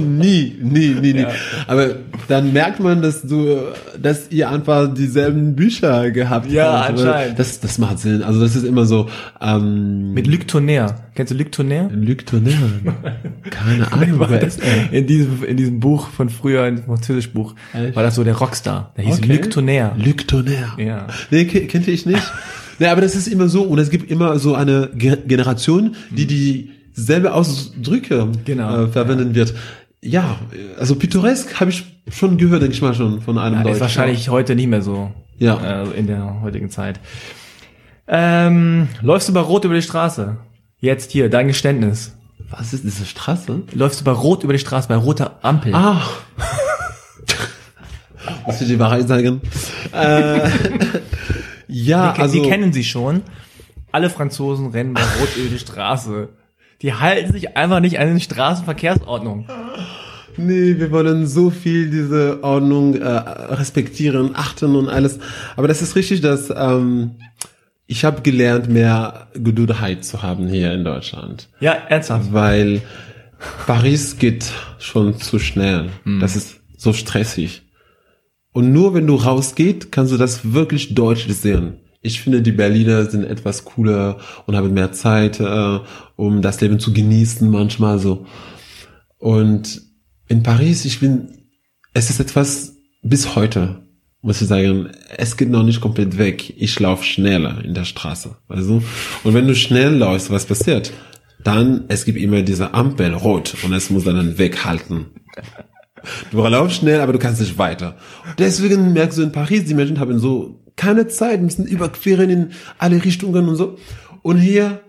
[0.00, 1.20] nie, nie, nie, nie.
[1.20, 1.30] Ja.
[1.66, 1.96] Aber
[2.28, 3.58] dann merkt man, dass du,
[4.00, 6.90] dass ihr einfach dieselben Bücher gehabt Ja, habt.
[6.98, 7.38] anscheinend.
[7.38, 8.22] Das, das macht Sinn.
[8.22, 9.08] Also das ist immer so.
[9.40, 10.94] Ähm, Mit Luc Tonnerre.
[11.14, 11.88] Kennst du Luc Tonnerre?
[11.94, 12.70] Luc Tonnerre.
[13.50, 14.92] Keine Ahnung, ist er?
[14.92, 17.96] In diesem, in diesem Buch von früher, in diesem Französischbuch, Echt?
[17.96, 18.92] war das so der Rockstar.
[18.96, 19.32] Der hieß Okay.
[19.36, 19.92] Luc Tonnerre.
[19.98, 20.82] Luc Tonnerre.
[20.82, 21.06] Ja.
[21.30, 22.22] Nee, ke- kannte ich nicht.
[22.78, 23.62] nee, aber das ist immer so.
[23.62, 29.54] Und es gibt immer so eine Ge Generation, die dieselbe Ausdrücke Genau, äh, verwenden wird.
[30.02, 30.38] Ja,
[30.78, 33.74] also pittoresk habe ich schon gehört, denke ich mal schon, von einem Ja, Deutschen.
[33.76, 35.10] ist wahrscheinlich heute nicht mehr so.
[35.38, 35.82] Ja.
[35.84, 37.00] Äh, in der heutigen Zeit.
[38.08, 40.36] Ähm, läufst du bei Rot über die Straße?
[40.78, 42.12] Jetzt hier, dein Geständnis.
[42.50, 43.62] Was ist diese Straße?
[43.72, 45.74] Läufst du bei Rot über die Straße, bei roter Ampel?
[45.74, 46.02] Ah.
[48.46, 49.40] Muss ich die Wahrheit sagen?
[49.92, 50.48] äh,
[51.68, 53.22] ja, die, also die kennen sie schon.
[53.92, 56.28] Alle Franzosen rennen bei Rotöl die Straße.
[56.86, 59.48] Die halten sich einfach nicht an den Straßenverkehrsordnung.
[60.36, 65.18] Nee, wir wollen so viel diese Ordnung äh, respektieren, achten und alles.
[65.56, 67.16] Aber das ist richtig, dass ähm,
[67.88, 71.48] ich habe gelernt, mehr Geduldheit zu haben hier in Deutschland.
[71.58, 72.32] Ja, ernsthaft.
[72.32, 72.82] Weil
[73.66, 75.88] Paris geht schon zu schnell.
[76.04, 76.20] Hm.
[76.20, 77.62] Das ist so stressig.
[78.52, 81.80] Und nur wenn du rausgeht, kannst du das wirklich deutlich sehen.
[82.06, 85.80] Ich finde, die Berliner sind etwas cooler und haben mehr Zeit, äh,
[86.14, 88.26] um das Leben zu genießen manchmal so.
[89.18, 89.82] Und
[90.28, 91.48] in Paris, ich bin,
[91.94, 93.82] es ist etwas bis heute,
[94.22, 96.54] muss ich sagen, es geht noch nicht komplett weg.
[96.56, 98.36] Ich laufe schneller in der Straße,
[98.68, 98.82] du?
[99.24, 100.92] Und wenn du schnell läufst, was passiert?
[101.42, 105.06] Dann, es gibt immer diese Ampel rot und es muss dann weghalten.
[106.30, 107.96] Du laufst schnell, aber du kannst nicht weiter.
[108.38, 113.04] Deswegen merkst du in Paris, die Menschen haben so keine Zeit, müssen überqueren in alle
[113.04, 113.78] Richtungen und so.
[114.22, 114.80] Und hier,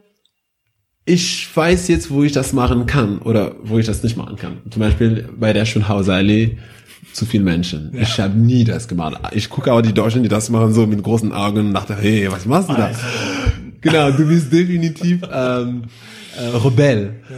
[1.06, 4.58] ich weiß jetzt, wo ich das machen kann oder wo ich das nicht machen kann.
[4.69, 6.58] Zum Beispiel bei der Schönhauser Allee
[7.13, 7.91] zu viel Menschen.
[7.93, 8.02] Ja.
[8.02, 9.19] Ich habe nie das gemacht.
[9.32, 12.30] Ich gucke aber die Deutschen, die das machen, so mit großen Augen und dachte, hey,
[12.32, 12.88] was machst du da?
[12.88, 13.00] Also.
[13.82, 15.84] Genau, du bist definitiv ähm,
[16.38, 17.21] äh, Rebell.
[17.30, 17.36] Ja.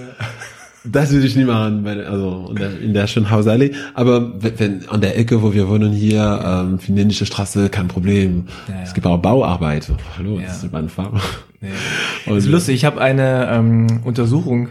[0.86, 3.74] Das würde ich nie machen, bei, also in der, in der Schönhauser Allee.
[3.94, 8.48] Aber wenn, wenn an der Ecke, wo wir wohnen hier, ähm, Finländische Straße, kein Problem.
[8.68, 8.82] Ja, ja.
[8.84, 9.92] Es gibt auch Bauarbeit.
[10.18, 10.48] Hallo, ja.
[10.48, 11.20] das ist meine Farbe.
[11.62, 11.68] Ja.
[12.26, 12.76] Und, das ist lustig.
[12.76, 14.70] Ich habe eine ähm, Untersuchung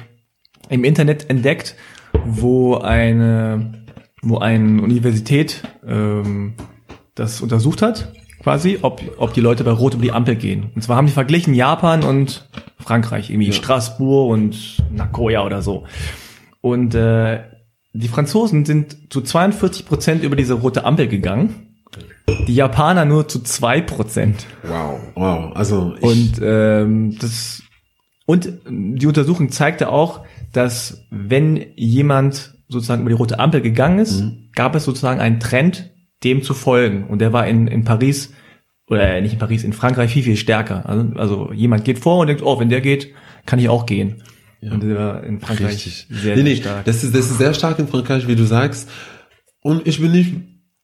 [0.69, 1.75] im Internet entdeckt,
[2.25, 3.73] wo eine,
[4.23, 6.55] wo eine Universität ähm,
[7.15, 10.71] das untersucht hat, quasi, ob, ob die Leute bei Rot über die Ampel gehen.
[10.75, 12.49] Und zwar haben die verglichen Japan und
[12.79, 13.53] Frankreich, irgendwie ja.
[13.53, 15.85] Straßburg und Nagoya oder so.
[16.61, 17.41] Und äh,
[17.93, 21.69] die Franzosen sind zu 42 Prozent über diese rote Ampel gegangen.
[22.47, 24.47] Die Japaner nur zu zwei Prozent.
[24.63, 25.57] Wow, wow.
[25.57, 27.63] Also ich und ähm, das
[28.27, 30.21] und die Untersuchung zeigte auch,
[30.53, 34.51] dass wenn jemand sozusagen über die rote Ampel gegangen ist, mhm.
[34.55, 35.91] gab es sozusagen einen Trend,
[36.25, 37.05] dem zu folgen.
[37.05, 38.33] Und der war in, in Paris
[38.89, 40.89] oder nicht in Paris, in Frankreich viel, viel stärker.
[40.89, 43.13] Also, also jemand geht vor und denkt, oh, wenn der geht,
[43.47, 44.23] kann ich auch gehen.
[44.61, 44.73] Ja.
[44.73, 46.07] Und der war in Frankreich Richtig.
[46.11, 46.85] sehr, nee, nee, sehr stark.
[46.85, 48.89] Das ist, das ist sehr stark in Frankreich, wie du sagst.
[49.61, 50.35] Und ich bin nicht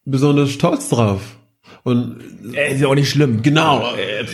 [0.05, 1.39] besonders stolz drauf.
[1.83, 2.19] Und
[2.55, 3.43] äh, ist ja auch nicht schlimm.
[3.43, 4.25] Genau, äh,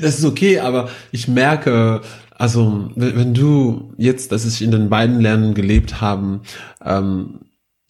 [0.00, 2.02] das ist okay, aber ich merke,
[2.36, 6.42] also wenn du jetzt, dass ich in den beiden Ländern gelebt haben,
[6.84, 7.40] ähm,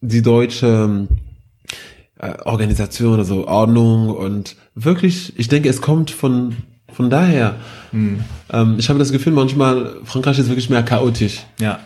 [0.01, 1.07] die deutsche
[2.21, 6.55] äh, Organisation, also Ordnung und wirklich, ich denke, es kommt von
[6.91, 7.55] von daher.
[7.91, 8.19] Hm.
[8.51, 11.41] Ähm, ich habe das Gefühl, manchmal Frankreich ist wirklich mehr chaotisch.
[11.59, 11.79] Ja.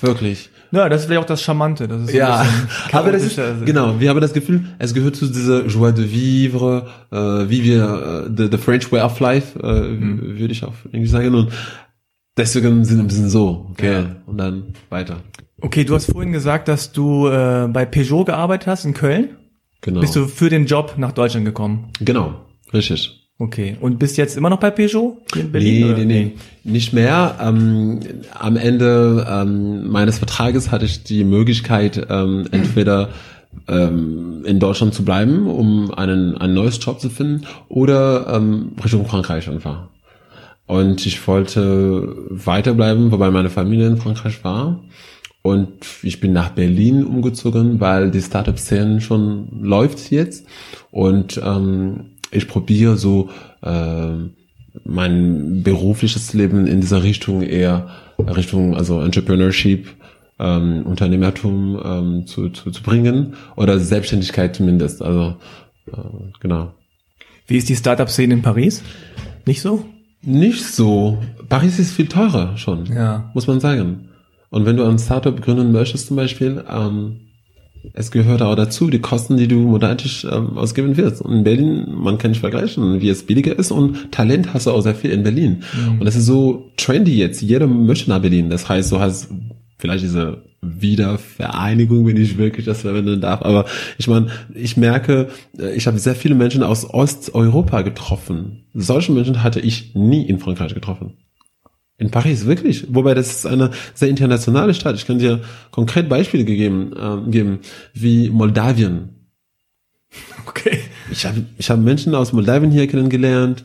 [0.00, 0.50] Wirklich.
[0.70, 1.88] Ja, das ist vielleicht auch das Charmante.
[1.88, 2.44] Das ist ja,
[2.92, 6.86] aber das ist, genau, wir haben das Gefühl, es gehört zu dieser Joie de vivre,
[7.10, 7.16] äh,
[7.48, 10.38] wie wir, äh, the, the French way of life, äh, hm.
[10.38, 11.34] würde ich auf Englisch sagen.
[11.34, 11.52] Und
[12.38, 14.16] deswegen sind wir ein bisschen so, okay, ja.
[14.26, 15.18] und dann weiter.
[15.60, 19.30] Okay, du hast vorhin gesagt, dass du äh, bei Peugeot gearbeitet hast in Köln.
[19.80, 20.00] Genau.
[20.00, 21.90] Bist du für den Job nach Deutschland gekommen?
[22.00, 22.34] Genau,
[22.72, 23.28] richtig.
[23.40, 25.94] Okay, und bist jetzt immer noch bei Peugeot in Berlin?
[25.94, 26.32] Nee, nee, nee,
[26.64, 27.36] nicht mehr.
[27.40, 28.00] Ähm,
[28.34, 33.10] am Ende ähm, meines Vertrages hatte ich die Möglichkeit, ähm, entweder
[33.68, 39.06] ähm, in Deutschland zu bleiben, um einen, ein neues Job zu finden, oder ähm, Richtung
[39.06, 39.88] Frankreich einfach.
[40.68, 44.84] Und ich wollte weiterbleiben, wobei meine Familie in Frankreich war.
[45.40, 50.46] Und ich bin nach Berlin umgezogen, weil die Startup-Szene schon läuft jetzt.
[50.90, 53.30] Und ähm, ich probiere so
[53.62, 54.12] äh,
[54.84, 59.88] mein berufliches Leben in dieser Richtung eher Richtung also Entrepreneurship,
[60.38, 65.00] ähm, Unternehmertum ähm, zu, zu, zu bringen oder Selbstständigkeit zumindest.
[65.00, 65.36] Also
[65.86, 65.96] äh,
[66.40, 66.74] genau.
[67.46, 68.82] Wie ist die Startup-Szene in Paris?
[69.46, 69.86] Nicht so?
[70.22, 71.18] Nicht so.
[71.48, 73.30] Paris ist viel teurer schon, ja.
[73.34, 74.08] muss man sagen.
[74.50, 77.20] Und wenn du ein Startup gründen möchtest zum Beispiel, ähm,
[77.94, 81.22] es gehört auch dazu, die Kosten, die du monatlich ähm, ausgeben wirst.
[81.22, 83.70] Und in Berlin, man kann nicht vergleichen, wie es billiger ist.
[83.70, 85.62] Und Talent hast du auch sehr viel in Berlin.
[85.74, 86.00] Mhm.
[86.00, 87.40] Und das ist so trendy jetzt.
[87.40, 88.50] Jeder möchte nach Berlin.
[88.50, 89.30] Das heißt, du hast
[89.78, 93.42] vielleicht diese Wiedervereinigung, wenn ich wirklich das verwenden darf.
[93.42, 98.64] Aber ich meine, ich merke, äh, ich habe sehr viele Menschen aus Osteuropa getroffen.
[98.74, 101.14] Solche Menschen hatte ich nie in Frankreich getroffen.
[101.96, 102.86] In Paris, wirklich.
[102.94, 104.96] Wobei das ist eine sehr internationale Stadt.
[104.96, 107.60] Ich kann dir konkret Beispiele gegeben, äh, geben,
[107.94, 109.10] wie Moldawien.
[110.46, 110.80] Okay.
[111.10, 113.64] Ich habe ich hab Menschen aus Moldawien hier kennengelernt,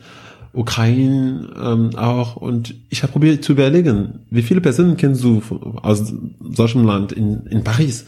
[0.54, 2.36] Ukraine ähm, auch.
[2.36, 5.42] Und ich habe probiert zu überlegen, wie viele Personen kennst du
[5.82, 8.04] aus solchem Land in, in Paris?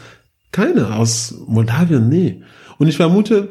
[0.51, 0.95] Keine.
[0.95, 2.41] Aus Moldawien, nee.
[2.77, 3.49] Und ich vermute,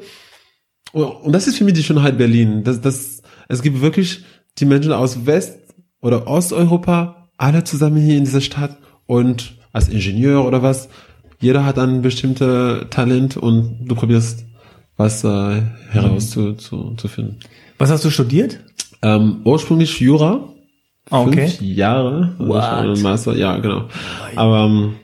[0.93, 2.65] und das ist für mich die Schönheit Berlin.
[2.65, 4.25] Das, das, es gibt wirklich
[4.59, 5.59] die Menschen aus West-
[6.01, 10.89] oder Osteuropa, alle zusammen hier in dieser Stadt und als Ingenieur oder was,
[11.39, 14.47] jeder hat ein bestimmtes Talent und du probierst
[14.97, 16.59] was äh, herauszufinden.
[16.59, 17.39] Zu, zu finden.
[17.79, 18.61] Was hast du studiert?
[19.07, 20.49] Ähm, ursprünglich Jura.
[21.11, 21.49] Ah, okay.
[21.49, 22.35] Fünf Jahre.
[22.39, 23.03] Also What?
[23.03, 23.89] Master, ja, genau.
[24.35, 24.97] Aber ähm,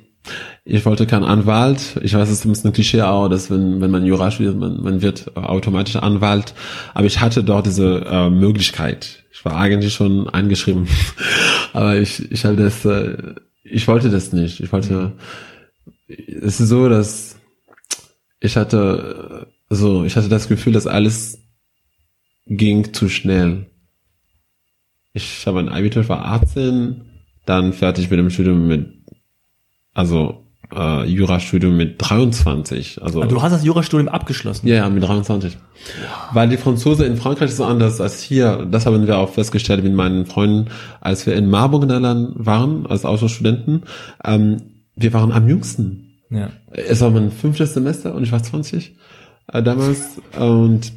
[0.64, 2.00] ich wollte kein Anwalt.
[2.02, 4.56] Ich weiß, es ist ein bisschen ein Klischee auch, dass wenn, wenn man Jura studiert,
[4.56, 6.54] man, man wird automatisch Anwalt.
[6.94, 9.24] Aber ich hatte dort diese äh, Möglichkeit.
[9.32, 10.88] Ich war eigentlich schon eingeschrieben.
[11.72, 14.58] Aber ich, ich hatte das, äh, ich wollte das nicht.
[14.58, 15.12] Ich wollte,
[16.08, 17.36] es ist so, dass
[18.40, 21.38] ich hatte, äh, so, ich hatte das Gefühl, dass alles
[22.46, 23.71] ging zu schnell.
[25.12, 27.02] Ich habe ein Abitur, war 18,
[27.44, 28.88] dann fertig mit dem Studium mit,
[29.92, 33.02] also äh, Jurastudium mit 23.
[33.02, 34.66] Also Du hast das Jurastudium abgeschlossen.
[34.66, 35.56] ja, ja, mit 23.
[36.32, 38.66] Weil die Franzose in Frankreich ist so anders als hier.
[38.70, 40.70] Das haben wir auch festgestellt mit meinen Freunden,
[41.00, 43.82] als wir in Marburg in Irland waren, als Austauschstudenten.
[44.24, 44.56] Ähm,
[44.96, 46.14] wir waren am jüngsten.
[46.30, 46.50] Ja.
[46.70, 48.96] Es war mein fünftes Semester und ich war 20
[49.52, 50.20] äh, damals.
[50.38, 50.92] Und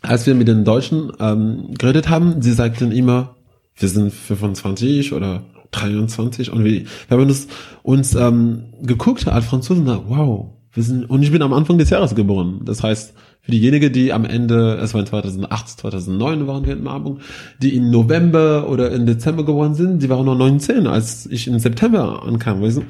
[0.00, 3.36] als wir mit den Deutschen ähm, geredet haben, sie sagten immer,
[3.80, 7.48] wir sind 25 oder 23 und wir, wir haben uns,
[7.82, 11.90] uns ähm, geguckt als Franzosen, na, wow, wir sind, und ich bin am Anfang des
[11.90, 12.60] Jahres geboren.
[12.64, 16.82] Das heißt, für diejenigen, die am Ende, es war in 2008, 2009 waren wir in
[16.82, 17.20] Marburg,
[17.60, 21.58] die im November oder im Dezember geboren sind, die waren noch 19, als ich im
[21.58, 22.82] September ankam, weißt du?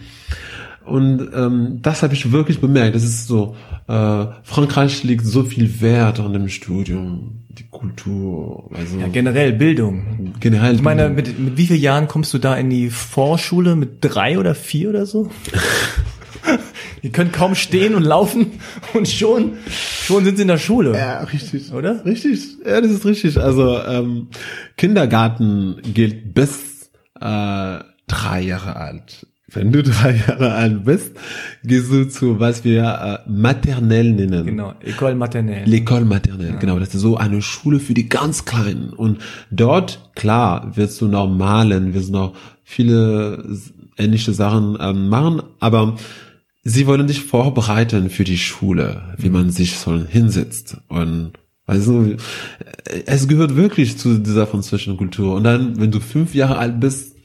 [0.91, 2.95] Und ähm, das habe ich wirklich bemerkt.
[2.97, 3.55] Das ist so,
[3.89, 10.35] äh, Frankreich legt so viel Wert an dem Studium, die Kultur, also Ja, generell Bildung.
[10.41, 10.75] generell.
[10.75, 13.77] Ich meine, mit, mit wie vielen Jahren kommst du da in die Vorschule?
[13.77, 15.31] Mit drei oder vier oder so?
[17.03, 18.53] Die können kaum stehen und laufen
[18.93, 20.93] und schon, schon sind sie in der Schule.
[20.95, 21.73] ja, richtig.
[21.73, 22.05] Oder?
[22.05, 23.39] Richtig, ja, das ist richtig.
[23.39, 24.29] Also ähm,
[24.77, 29.27] Kindergarten gilt bis äh, drei Jahre alt.
[29.53, 31.13] Wenn du drei Jahre alt bist,
[31.65, 34.47] gehst du zu was wir äh, maternell nennen.
[34.47, 35.65] Genau, École maternelle.
[35.67, 36.79] L'école maternelle, genau.
[36.79, 38.91] Das ist so eine Schule für die ganz Kleinen.
[38.91, 39.19] Und
[39.51, 42.35] dort, klar, wirst du noch malen, wirst du noch
[42.65, 43.45] viele
[43.99, 45.97] ähnliche Sachen ähm, machen, aber
[46.63, 50.79] sie wollen dich vorbereiten für die Schule, wie man sich so hinsetzt.
[50.89, 51.33] Und
[51.67, 52.17] also, äh,
[53.07, 55.37] es gehört wirklich zu dieser französischen Kultur.
[55.37, 57.17] Und dann, wenn du fünf Jahre alt bist,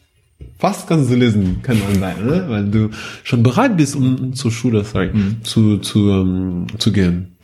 [0.58, 2.46] fast kannst du lesen, kann man sein, ne?
[2.48, 2.90] weil du
[3.24, 5.12] schon bereit bist, um zur Schule, sorry,
[5.44, 7.38] zu, zu, ähm, zu gehen.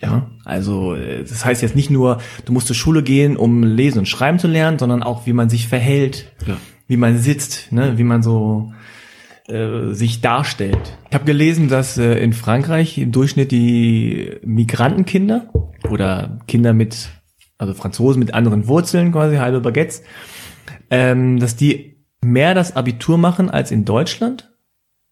[0.00, 4.00] Ja, also äh, das heißt jetzt nicht nur, du musst zur Schule gehen, um lesen
[4.00, 6.56] und schreiben zu lernen, sondern auch, wie man sich verhält, Ja.
[6.86, 8.72] wie man sitzt, ne, wie man so
[9.48, 10.98] äh, sich darstellt.
[11.08, 15.50] Ich habe gelesen, dass äh, in Frankreich im Durchschnitt die Migrantenkinder
[15.90, 17.08] oder Kinder mit,
[17.58, 20.02] also Franzosen mit anderen Wurzeln, quasi halbe Baguettes,
[20.90, 21.93] ähm, dass die
[22.24, 24.52] mehr das Abitur machen als in Deutschland,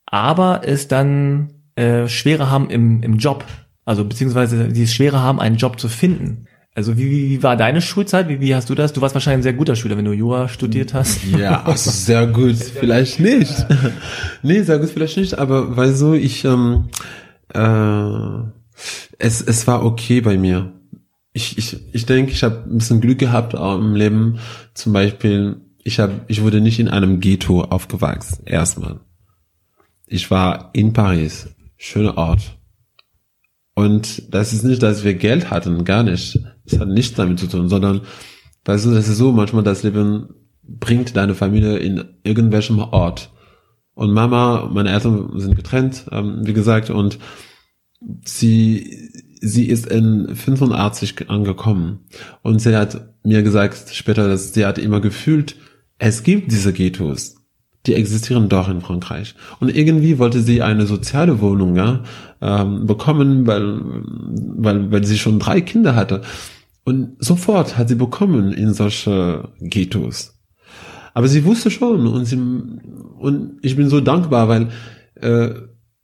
[0.06, 3.44] aber es dann äh, schwerer haben im, im Job.
[3.84, 6.46] Also beziehungsweise die es schwerer haben, einen Job zu finden.
[6.74, 8.28] Also wie, wie, wie war deine Schulzeit?
[8.28, 8.92] Wie, wie hast du das?
[8.92, 11.22] Du warst wahrscheinlich ein sehr guter Schüler, wenn du Jura studiert hast.
[11.24, 13.66] Ja, also sehr gut, vielleicht nicht.
[14.42, 16.88] nee, sehr gut, vielleicht nicht, aber weil so ich, ähm,
[17.52, 18.48] äh,
[19.18, 20.72] es, es war okay bei mir.
[21.34, 24.38] Ich, ich, ich denke, ich habe ein bisschen Glück gehabt auch im Leben.
[24.74, 29.00] Zum Beispiel, ich habe, ich wurde nicht in einem Ghetto aufgewachsen, erstmal.
[30.06, 32.58] Ich war in Paris, schöner Ort.
[33.74, 36.38] Und das ist nicht, dass wir Geld hatten, gar nicht.
[36.66, 38.02] Das hat nichts damit zu tun, sondern,
[38.64, 43.32] weißt du, das ist so, manchmal das Leben bringt deine Familie in irgendwelchem Ort.
[43.94, 47.18] Und Mama, meine Eltern sind getrennt, ähm, wie gesagt, und
[48.24, 52.00] sie, sie ist in 85 angekommen.
[52.42, 55.56] Und sie hat mir gesagt später, dass sie hat immer gefühlt,
[56.02, 57.36] es gibt diese Ghettos.
[57.86, 59.36] Die existieren doch in Frankreich.
[59.60, 62.02] Und irgendwie wollte sie eine soziale Wohnung ja,
[62.40, 63.80] ähm, bekommen, weil,
[64.56, 66.22] weil, weil sie schon drei Kinder hatte.
[66.84, 70.40] Und sofort hat sie bekommen in solche Ghettos.
[71.14, 74.68] Aber sie wusste schon und sie, und ich bin so dankbar, weil
[75.14, 75.54] äh,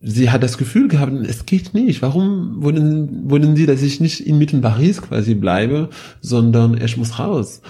[0.01, 2.03] sie hat das Gefühl gehabt, es geht nicht.
[2.03, 7.63] Warum wollen, wollen sie, dass ich nicht inmitten Paris quasi bleibe, sondern ich muss raus?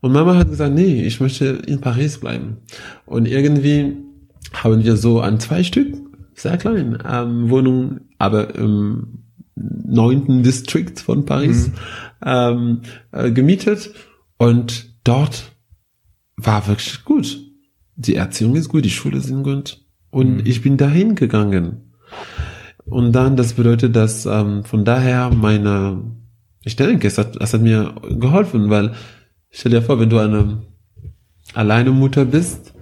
[0.00, 2.58] Und Mama hat gesagt, nee, ich möchte in Paris bleiben.
[3.04, 3.96] Und irgendwie
[4.52, 5.94] haben wir so an zwei Stück,
[6.34, 9.24] sehr klein, ähm, Wohnungen, aber im
[9.54, 11.70] neunten District von Paris
[12.24, 13.92] ähm, äh, gemietet.
[14.36, 15.52] Und dort
[16.36, 17.40] war wirklich gut.
[17.96, 19.80] Die Erziehung ist gut, die Schule sind gut.
[20.10, 21.92] Und ich bin dahin gegangen.
[22.84, 26.02] Und dann, das bedeutet, dass ähm, von daher meine
[26.66, 28.92] ich denke, es hat, es hat mir geholfen, weil
[29.50, 30.62] stell dir vor, wenn du eine
[31.54, 32.74] alleine Mutter bist,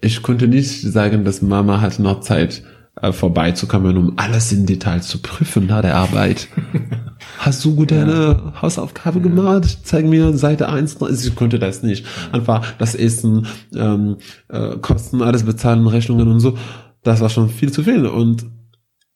[0.00, 2.62] ich konnte nicht sagen, dass Mama hatte noch Zeit
[3.00, 6.48] äh, vorbeizukommen, um alles in Detail zu prüfen nach der Arbeit.
[7.38, 8.62] Hast du gut deine ja.
[8.62, 9.80] Hausaufgabe gemacht?
[9.84, 10.98] Zeig mir Seite 1.
[11.24, 12.06] Ich konnte das nicht.
[12.32, 14.16] Einfach das Essen, ähm,
[14.48, 16.56] äh, Kosten, alles bezahlen, Rechnungen und so.
[17.02, 18.06] Das war schon viel zu viel.
[18.06, 18.46] Und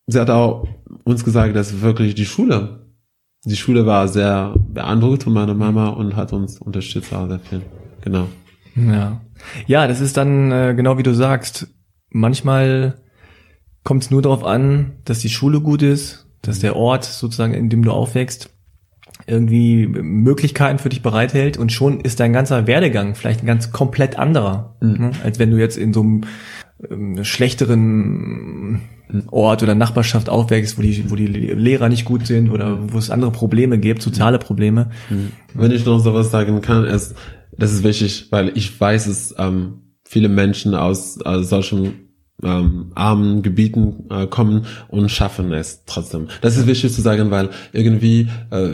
[0.06, 0.66] sie hat auch
[1.04, 2.81] uns gesagt, dass wirklich die Schule,
[3.44, 7.62] die Schule war sehr beeindruckt von meiner Mama und hat uns unterstützt auch sehr viel.
[8.02, 8.28] Genau.
[8.76, 9.20] Ja.
[9.66, 11.68] Ja, das ist dann äh, genau wie du sagst.
[12.10, 13.00] Manchmal
[13.84, 17.68] kommt es nur darauf an, dass die Schule gut ist, dass der Ort sozusagen, in
[17.68, 18.50] dem du aufwächst,
[19.26, 24.18] irgendwie Möglichkeiten für dich bereithält und schon ist dein ganzer Werdegang vielleicht ein ganz komplett
[24.18, 24.98] anderer, mhm.
[24.98, 25.10] ne?
[25.22, 26.24] als wenn du jetzt in so einem
[26.90, 28.80] ähm, schlechteren
[29.30, 33.10] Ort oder Nachbarschaft aufwächst, wo die, wo die Lehrer nicht gut sind oder wo es
[33.10, 34.90] andere Probleme gibt, soziale Probleme.
[35.10, 35.32] Mhm.
[35.54, 37.14] Wenn ich noch sowas sagen kann, ist,
[37.56, 42.10] das ist wichtig, weil ich weiß es, ähm, viele Menschen aus, aus solchen
[42.42, 46.28] ähm, armen Gebieten äh, kommen und schaffen es trotzdem.
[46.40, 48.70] Das ist wichtig zu sagen, weil irgendwie äh,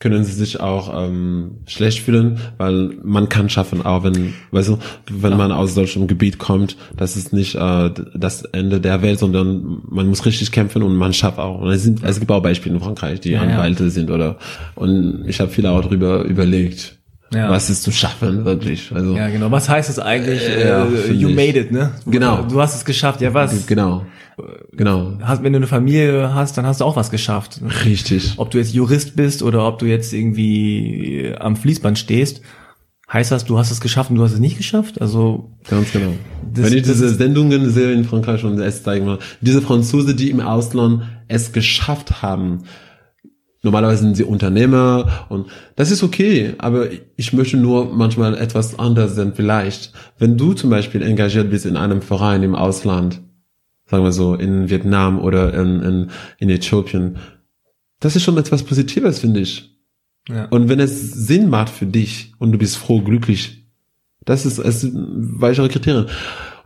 [0.00, 4.78] können sie sich auch ähm, schlecht fühlen, weil man kann schaffen, auch wenn, weißt du,
[5.10, 9.82] wenn man aus solchem Gebiet kommt, das ist nicht äh, das Ende der Welt, sondern
[9.88, 11.60] man muss richtig kämpfen und man schafft auch.
[11.60, 13.90] Und es, sind, es gibt auch Beispiele in Frankreich, die ja, Anwälte ja.
[13.90, 14.38] sind oder
[14.76, 16.97] und ich habe viele auch darüber überlegt,
[17.32, 17.50] ja.
[17.50, 18.90] Was ist zu schaffen, wirklich.
[18.92, 19.50] Also, ja, genau.
[19.50, 20.42] Was heißt es eigentlich?
[20.42, 21.92] Äh, ja, you made it, ne?
[22.06, 22.42] Genau.
[22.42, 23.20] Du hast es geschafft.
[23.20, 23.66] Ja, was?
[23.66, 24.06] Genau.
[24.72, 25.18] Genau.
[25.20, 27.60] Hast, wenn du eine Familie hast, dann hast du auch was geschafft.
[27.84, 28.34] Richtig.
[28.36, 32.40] Ob du jetzt Jurist bist oder ob du jetzt irgendwie am Fließband stehst,
[33.12, 35.00] heißt das, du hast es geschafft und du hast es nicht geschafft?
[35.00, 35.50] Also.
[35.68, 36.12] Ganz genau.
[36.52, 40.40] Das, wenn ich diese Sendungen sehe in Frankreich und es zeigen diese Franzosen, die im
[40.40, 42.62] Ausland es geschafft haben,
[43.62, 49.16] Normalerweise sind sie Unternehmer und das ist okay, aber ich möchte nur manchmal etwas anders
[49.16, 49.32] sein.
[49.34, 53.20] Vielleicht, wenn du zum Beispiel engagiert bist in einem Verein im Ausland,
[53.86, 57.16] sagen wir so in Vietnam oder in, in, in Äthiopien,
[57.98, 59.76] das ist schon etwas Positives, finde ich.
[60.28, 60.44] Ja.
[60.46, 63.66] Und wenn es Sinn macht für dich und du bist froh, glücklich,
[64.24, 66.06] das ist es weichere Kriterien.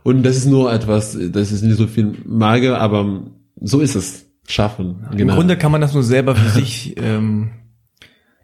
[0.03, 3.23] Und das ist nur etwas, das ist nicht so viel Mager, aber
[3.61, 5.07] so ist es schaffen.
[5.11, 5.21] Genau.
[5.21, 7.51] Im Grunde kann man das nur selber für sich ähm,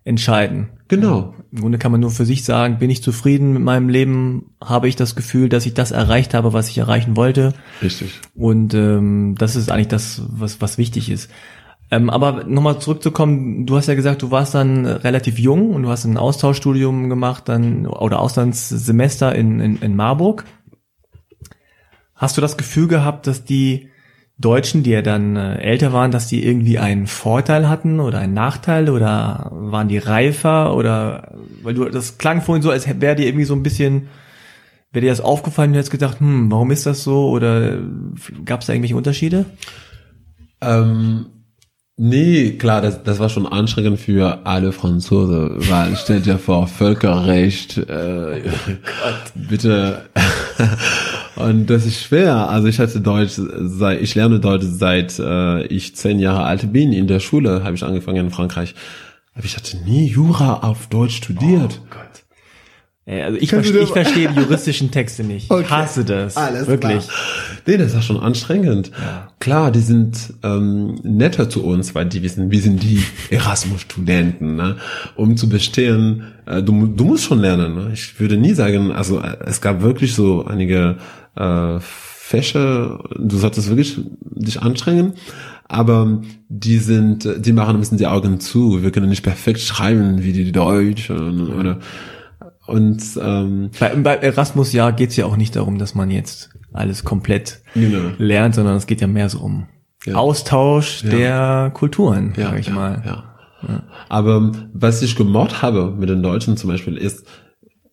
[0.03, 0.69] entscheiden.
[0.88, 1.35] Genau.
[1.51, 4.55] Im Grunde kann man nur für sich sagen, bin ich zufrieden mit meinem Leben?
[4.63, 7.53] Habe ich das Gefühl, dass ich das erreicht habe, was ich erreichen wollte?
[7.81, 8.19] Richtig.
[8.35, 11.29] Und ähm, das ist eigentlich das, was, was wichtig ist.
[11.91, 15.89] Ähm, aber nochmal zurückzukommen, du hast ja gesagt, du warst dann relativ jung und du
[15.89, 20.45] hast ein Austauschstudium gemacht, dann oder Auslandssemester in, in, in Marburg.
[22.13, 23.89] Hast du das Gefühl gehabt, dass die
[24.39, 28.34] Deutschen, die ja dann äh, älter waren, dass die irgendwie einen Vorteil hatten oder einen
[28.34, 33.28] Nachteil oder waren die reifer oder weil du das klang vorhin so, als wäre dir
[33.28, 34.08] irgendwie so ein bisschen
[34.91, 37.78] wäre dir das aufgefallen und du hättest gedacht, hm, warum ist das so oder
[38.45, 39.45] gab es da irgendwelche Unterschiede?
[40.62, 41.28] Ähm,
[41.97, 47.78] nee, klar, das, das war schon anstrengend für alle Franzosen, weil stellt ja vor, Völkerrecht,
[47.78, 50.10] äh, oh bitte
[51.35, 52.49] und das ist schwer.
[52.49, 56.93] Also ich hatte Deutsch, seit, ich lerne Deutsch seit äh, ich zehn Jahre alt bin.
[56.93, 58.75] In der Schule habe ich angefangen in Frankreich.
[59.33, 61.81] Aber ich hatte nie Jura auf Deutsch studiert.
[61.83, 62.23] Oh Gott.
[63.09, 65.49] Also ich, verstehe, ich verstehe die juristischen Texte nicht.
[65.49, 65.63] Okay.
[65.63, 66.37] Ich hasse das.
[66.37, 67.07] Alles wirklich.
[67.07, 67.17] Klar.
[67.65, 68.91] Nee, das ist schon anstrengend.
[68.99, 69.29] Ja.
[69.39, 74.55] Klar, die sind ähm, netter zu uns, weil die wissen, wir sind die Erasmus-Studenten.
[74.55, 74.75] Ne?
[75.15, 77.73] Um zu bestehen, äh, du, du musst schon lernen.
[77.73, 77.91] Ne?
[77.93, 80.97] Ich würde nie sagen, also äh, es gab wirklich so einige
[81.35, 85.13] äh, Fächer, du solltest wirklich dich anstrengen,
[85.67, 88.83] aber die sind, die machen ein bisschen die Augen zu.
[88.83, 91.79] Wir können nicht perfekt schreiben wie die Deutschen oder
[92.69, 97.03] und ähm, bei, bei Erasmus ja geht's ja auch nicht darum, dass man jetzt alles
[97.03, 98.12] komplett genau.
[98.17, 99.67] lernt, sondern es geht ja mehr so um
[100.05, 100.15] ja.
[100.15, 101.10] Austausch ja.
[101.10, 103.01] der Kulturen, ja, sag ich mal.
[103.05, 103.23] Ja.
[104.08, 107.25] Aber was ich gemocht habe mit den Deutschen zum Beispiel ist,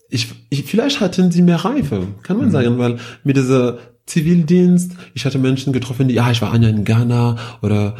[0.08, 2.52] ich, ich vielleicht hatten sie mehr Reife, kann man mhm.
[2.52, 6.84] sagen, weil mit dieser Zivildienst, ich hatte Menschen getroffen, die, ja, ich war Anja in
[6.84, 7.96] Ghana oder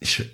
[0.00, 0.24] ich,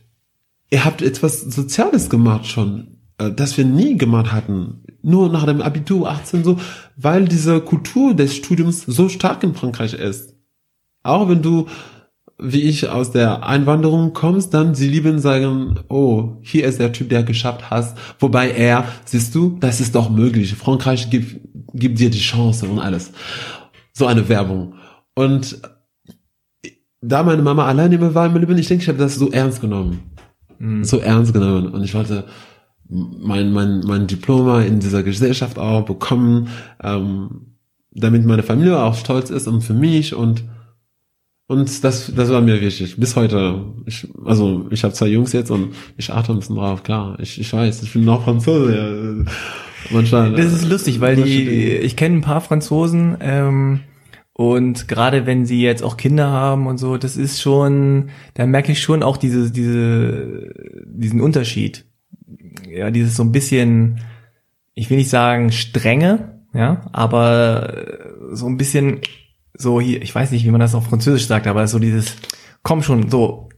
[0.71, 4.83] ihr habt etwas Soziales gemacht schon, äh, das wir nie gemacht hatten.
[5.03, 6.59] Nur nach dem Abitur 18 so,
[6.97, 10.35] weil diese Kultur des Studiums so stark in Frankreich ist.
[11.03, 11.67] Auch wenn du
[12.43, 17.09] wie ich aus der Einwanderung kommst, dann sie lieben sagen, oh, hier ist der Typ,
[17.09, 17.95] der geschafft hat.
[18.19, 20.55] Wobei er, siehst du, das ist doch möglich.
[20.55, 21.41] Frankreich gibt,
[21.73, 23.13] gibt dir die Chance und alles.
[23.93, 24.75] So eine Werbung.
[25.15, 25.61] Und
[27.01, 29.61] da meine Mama alleine immer war im Leben, ich denke, ich habe das so ernst
[29.61, 30.01] genommen.
[30.83, 31.69] so ernst genommen.
[31.69, 32.25] Und ich wollte
[32.93, 36.49] mein, mein, mein Diploma in dieser Gesellschaft auch bekommen,
[36.83, 37.57] ähm,
[37.91, 40.45] damit meine Familie auch stolz ist und für mich und
[41.49, 42.97] und das, das war mir wichtig.
[42.97, 43.63] Bis heute.
[43.85, 47.19] Ich, also ich habe zwei Jungs jetzt und ich achte ein bisschen drauf, klar.
[47.21, 49.27] Ich, ich weiß, ich bin noch Franzose.
[49.91, 53.81] Manchmal, das ist lustig, weil die, ich kenne ein paar Franzosen, ähm,
[54.35, 58.73] und gerade wenn sie jetzt auch Kinder haben und so, das ist schon, da merke
[58.73, 60.55] ich schon auch diese, diese,
[60.87, 61.85] diesen Unterschied.
[62.73, 64.01] Ja, dieses so ein bisschen,
[64.75, 67.87] ich will nicht sagen strenge, ja, aber
[68.33, 69.01] so ein bisschen
[69.55, 72.17] so hier, ich weiß nicht, wie man das auf Französisch sagt, aber so dieses,
[72.63, 73.49] komm schon, so,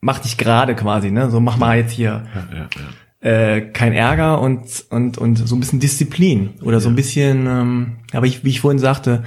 [0.00, 2.26] mach dich gerade quasi, ne, so mach mal jetzt hier.
[2.34, 3.28] Ja, ja, ja.
[3.30, 7.96] Äh, kein Ärger und und und so ein bisschen Disziplin oder so ein bisschen, ähm,
[8.12, 9.24] aber ich, wie ich vorhin sagte,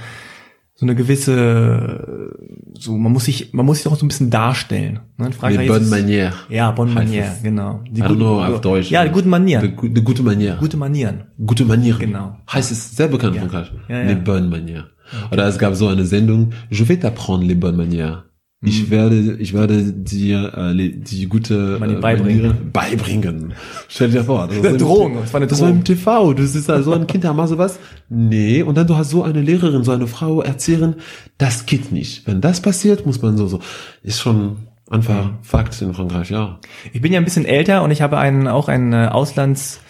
[0.82, 2.34] so eine gewisse,
[2.76, 4.98] so man muss sich, man muss sich auch so ein bisschen darstellen.
[5.16, 5.26] Ne?
[5.26, 6.32] In Frankreich bonne Manière.
[6.48, 7.84] Ja, bonne Manière, genau.
[7.88, 8.90] Die guten, nur auf Deutsch.
[8.90, 9.76] Ja, die guten Manieren.
[9.80, 10.56] Die, die gute Manier.
[10.58, 11.22] Gute Manieren.
[11.46, 12.00] Gute Manieren.
[12.00, 12.36] Genau.
[12.52, 13.42] Heißt es sehr bekannt ja.
[13.42, 13.72] in Frankreich.
[13.88, 14.08] Ja, ja.
[14.08, 14.86] Les bonnes Manières.
[15.06, 15.34] Okay.
[15.34, 18.24] Oder es gab so eine Sendung, je vais t'apprendre les bonnes Manières.
[18.64, 18.90] Ich mhm.
[18.90, 22.70] werde, ich werde dir äh, die gute äh, beibringen.
[22.72, 23.54] beibringen.
[23.88, 24.46] Stell dir vor.
[24.46, 26.32] Das, das, Drohung, das war eine Das war im TV.
[26.32, 27.80] Du siehst da so ein Kind, da machst du was.
[28.08, 28.62] Nee.
[28.62, 30.94] Und dann du hast so eine Lehrerin, so eine Frau erzählen,
[31.38, 32.24] das geht nicht.
[32.28, 33.58] Wenn das passiert, muss man so, so.
[34.04, 34.58] Ist schon
[34.88, 35.30] einfach.
[35.42, 36.60] Fakt in Frankreich, ja.
[36.92, 39.80] Ich bin ja ein bisschen älter und ich habe einen, auch einen äh, Auslands,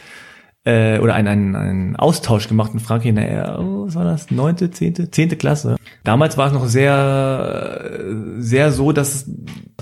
[0.65, 4.31] äh, oder einen, einen, einen Austausch gemacht in Frankreich in der, oh, was war das,
[4.31, 5.77] neunte, zehnte, zehnte Klasse.
[6.05, 7.91] Damals war es noch sehr,
[8.39, 9.29] sehr so, dass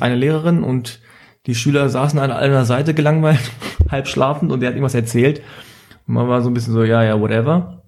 [0.00, 1.00] eine Lehrerin und
[1.46, 3.50] die Schüler saßen an einer Seite gelangweilt,
[3.90, 5.42] halb schlafend und der hat irgendwas erzählt.
[6.06, 7.82] Und man war so ein bisschen so, ja, ja, whatever.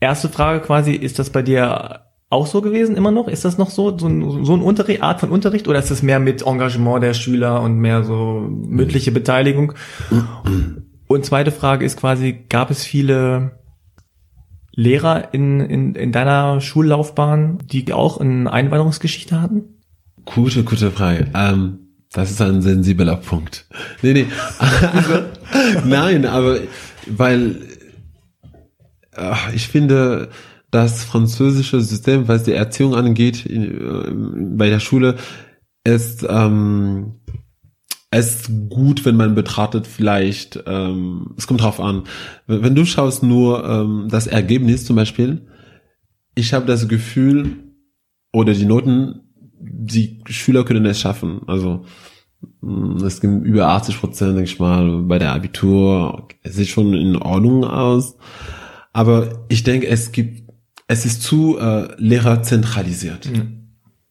[0.00, 3.28] Erste Frage quasi, ist das bei dir auch so gewesen, immer noch?
[3.28, 4.08] Ist das noch so, so
[4.44, 7.78] so ein Unterricht, Art von Unterricht oder ist das mehr mit Engagement der Schüler und
[7.78, 9.74] mehr so mündliche Beteiligung?
[11.14, 13.52] Und zweite Frage ist quasi, gab es viele
[14.72, 19.62] Lehrer in, in, in deiner Schullaufbahn, die auch eine Einwanderungsgeschichte hatten?
[20.24, 21.28] Gute, gute Frage.
[21.32, 21.78] Ähm,
[22.10, 23.68] das ist ein sensibler Punkt.
[24.02, 24.26] Nee, nee.
[25.84, 26.58] Nein, aber
[27.06, 27.62] weil
[29.16, 30.30] äh, ich finde,
[30.72, 35.14] das französische System, was die Erziehung angeht, in, äh, bei der Schule,
[35.84, 37.20] ist ähm,
[38.14, 42.04] es ist gut, wenn man betrachtet, vielleicht, ähm, es kommt drauf an.
[42.46, 45.48] Wenn, du schaust nur ähm, das Ergebnis zum Beispiel,
[46.36, 47.56] ich habe das Gefühl,
[48.32, 49.20] oder die Noten,
[49.58, 51.40] die Schüler können es schaffen.
[51.48, 51.84] Also
[52.60, 56.28] mm, es gibt über 80 Prozent, denke ich mal, bei der Abitur.
[56.42, 58.16] Es sieht schon in Ordnung aus.
[58.92, 60.48] Aber ich denke, es gibt,
[60.86, 63.28] es ist zu äh, lehrerzentralisiert.
[63.28, 63.70] Mhm.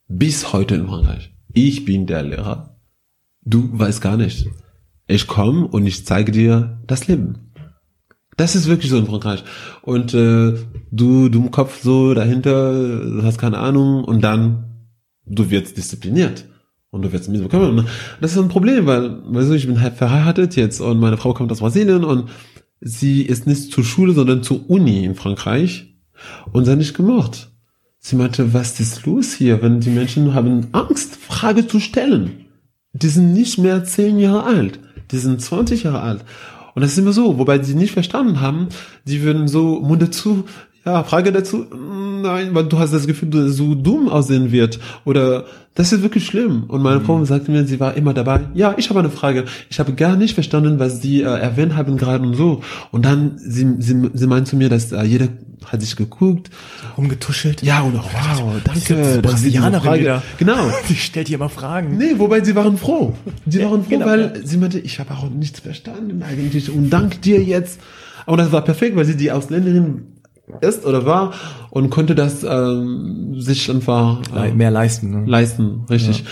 [0.10, 1.34] Bis heute in Frankreich.
[1.54, 2.73] Ich bin der Lehrer
[3.46, 4.50] Du weißt gar nicht.
[5.08, 7.52] Ich komme und ich zeige dir das Leben.
[8.38, 9.44] Das ist wirklich so in Frankreich.
[9.82, 10.54] Und äh,
[10.92, 14.90] du, du im Kopf so dahinter, hast keine Ahnung und dann
[15.26, 16.46] du wirst diszipliniert
[16.90, 17.88] und du wirst mit bekommen.
[18.22, 21.34] Das ist ein Problem, weil, weißt du, ich bin halt verheiratet jetzt und meine Frau
[21.34, 22.30] kommt aus Brasilien und
[22.82, 25.96] sie ist nicht zur Schule, sondern zur Uni in Frankreich
[26.52, 27.52] und hat nicht gemocht.
[28.00, 32.44] Sie meinte, was ist los hier, wenn die Menschen haben Angst, Frage zu stellen
[32.94, 34.80] die sind nicht mehr zehn Jahre alt,
[35.12, 36.24] die sind 20 Jahre alt.
[36.76, 38.70] Und das ist immer so, wobei die nicht verstanden haben,
[39.06, 40.46] die würden so Munde zu,
[40.86, 41.66] ja, Frage dazu,
[42.22, 44.80] nein, weil du hast das Gefühl, du so dumm aussehen wird.
[45.06, 46.66] Oder das ist wirklich schlimm.
[46.68, 47.06] Und meine mhm.
[47.06, 48.42] Frau sagte mir, sie war immer dabei.
[48.54, 49.46] Ja, ich habe eine Frage.
[49.70, 52.62] Ich habe gar nicht verstanden, was sie äh, erwähnt haben gerade und so.
[52.92, 55.30] Und dann, sie, sie, sie meint zu mir, dass äh, jeder
[55.66, 56.50] hat sich geguckt.
[56.98, 57.64] Rumgetuschelt.
[57.64, 59.22] Ja, und auch, wow, danke.
[59.22, 60.24] Brasilianerin wieder.
[60.38, 60.70] Genau.
[60.88, 61.98] Sie stellt hier immer Fragen.
[61.98, 63.16] Nee, wobei sie waren froh.
[63.48, 64.46] Sie ja, waren froh, genau, weil ja.
[64.46, 66.70] sie meinte, ich habe auch nichts verstanden eigentlich.
[66.70, 67.80] Und dank dir jetzt.
[68.26, 70.13] Und das war perfekt, weil sie die Ausländerin
[70.62, 71.34] ist oder war
[71.70, 75.10] und konnte das ähm, sich einfach äh, mehr leisten.
[75.10, 75.24] Ne?
[75.26, 76.20] Leisten, richtig.
[76.20, 76.26] Ja.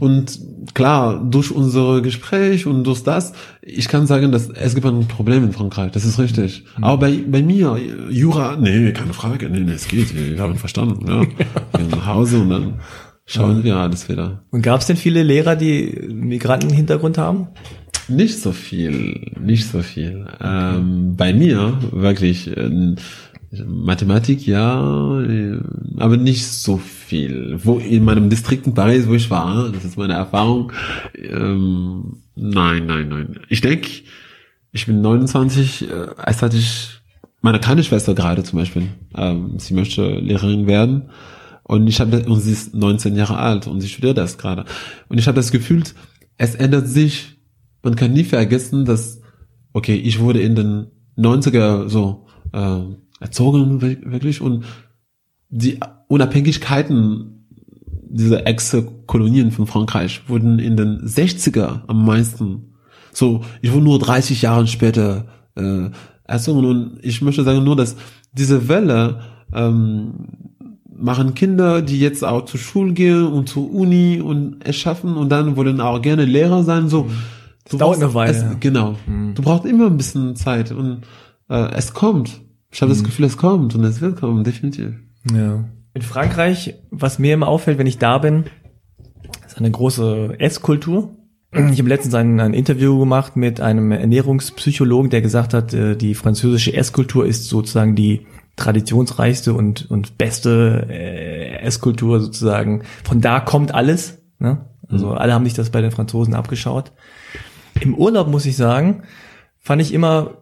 [0.00, 0.40] Und
[0.74, 5.44] klar, durch unsere Gespräch und durch das, ich kann sagen, dass es gibt ein Problem
[5.44, 6.64] in Frankreich, das ist richtig.
[6.78, 6.84] Mhm.
[6.84, 7.78] Aber bei, bei mir,
[8.10, 11.06] Jura, nee, keine Frage, nee, nee, es geht, wir haben verstanden.
[11.06, 11.24] Ja.
[11.78, 12.80] Gehen nach Hause und dann
[13.26, 13.64] schauen ja.
[13.64, 14.44] wir alles wieder.
[14.50, 17.48] Und gab es denn viele Lehrer, die Migrantenhintergrund haben?
[18.08, 20.26] Nicht so viel, nicht so viel.
[20.40, 22.56] Ähm, bei mir wirklich.
[22.56, 22.94] Äh,
[23.50, 25.58] Mathematik ja, äh,
[25.96, 27.58] aber nicht so viel.
[27.62, 30.72] Wo in meinem Distrikt in Paris, wo ich war, das ist meine Erfahrung.
[31.14, 33.40] Ähm, nein, nein, nein.
[33.48, 33.88] Ich denke,
[34.72, 37.00] ich bin 29, äh, als hatte ich
[37.40, 38.88] meine kleine Schwester gerade zum Beispiel.
[39.16, 41.10] Ähm, sie möchte Lehrerin werden
[41.62, 44.66] und ich habe und sie ist 19 Jahre alt und sie studiert das gerade
[45.08, 45.84] und ich habe das Gefühl,
[46.36, 47.38] es ändert sich.
[47.82, 49.22] Man kann nie vergessen, dass,
[49.72, 50.86] okay, ich wurde in den
[51.16, 52.80] 90er so äh,
[53.20, 54.64] erzogen, wirklich, und
[55.48, 57.46] die Unabhängigkeiten
[58.10, 62.74] dieser Ex-Kolonien von Frankreich wurden in den 60er am meisten.
[63.12, 65.90] So, ich wurde nur 30 Jahre später äh,
[66.24, 67.96] erzogen und ich möchte sagen nur, dass
[68.32, 69.20] diese Welle
[69.52, 70.14] ähm,
[70.98, 75.30] machen Kinder, die jetzt auch zur Schule gehen und zur Uni und es schaffen und
[75.30, 76.88] dann wollen auch gerne Lehrer sein.
[76.88, 77.08] So,
[77.64, 78.32] das dauert eine Weile.
[78.32, 78.96] Es, genau.
[79.06, 79.34] Mhm.
[79.34, 81.02] Du brauchst immer ein bisschen Zeit und
[81.48, 82.40] äh, es kommt.
[82.70, 82.96] Ich habe mhm.
[82.96, 84.94] das Gefühl, es kommt und es wird kommen, definitiv.
[85.32, 85.64] Ja.
[85.94, 88.44] In Frankreich, was mir immer auffällt, wenn ich da bin,
[89.46, 91.16] ist eine große Esskultur.
[91.50, 96.14] Ich habe letztens ein, ein, Interview gemacht mit einem Ernährungspsychologen, der gesagt hat, äh, die
[96.14, 102.82] französische Esskultur ist sozusagen die traditionsreichste und, und beste äh, Esskultur sozusagen.
[103.02, 104.18] Von da kommt alles.
[104.38, 104.66] Ne?
[104.88, 105.12] Also mhm.
[105.12, 106.92] alle haben sich das bei den Franzosen abgeschaut.
[107.80, 109.04] Im Urlaub muss ich sagen,
[109.58, 110.34] fand ich immer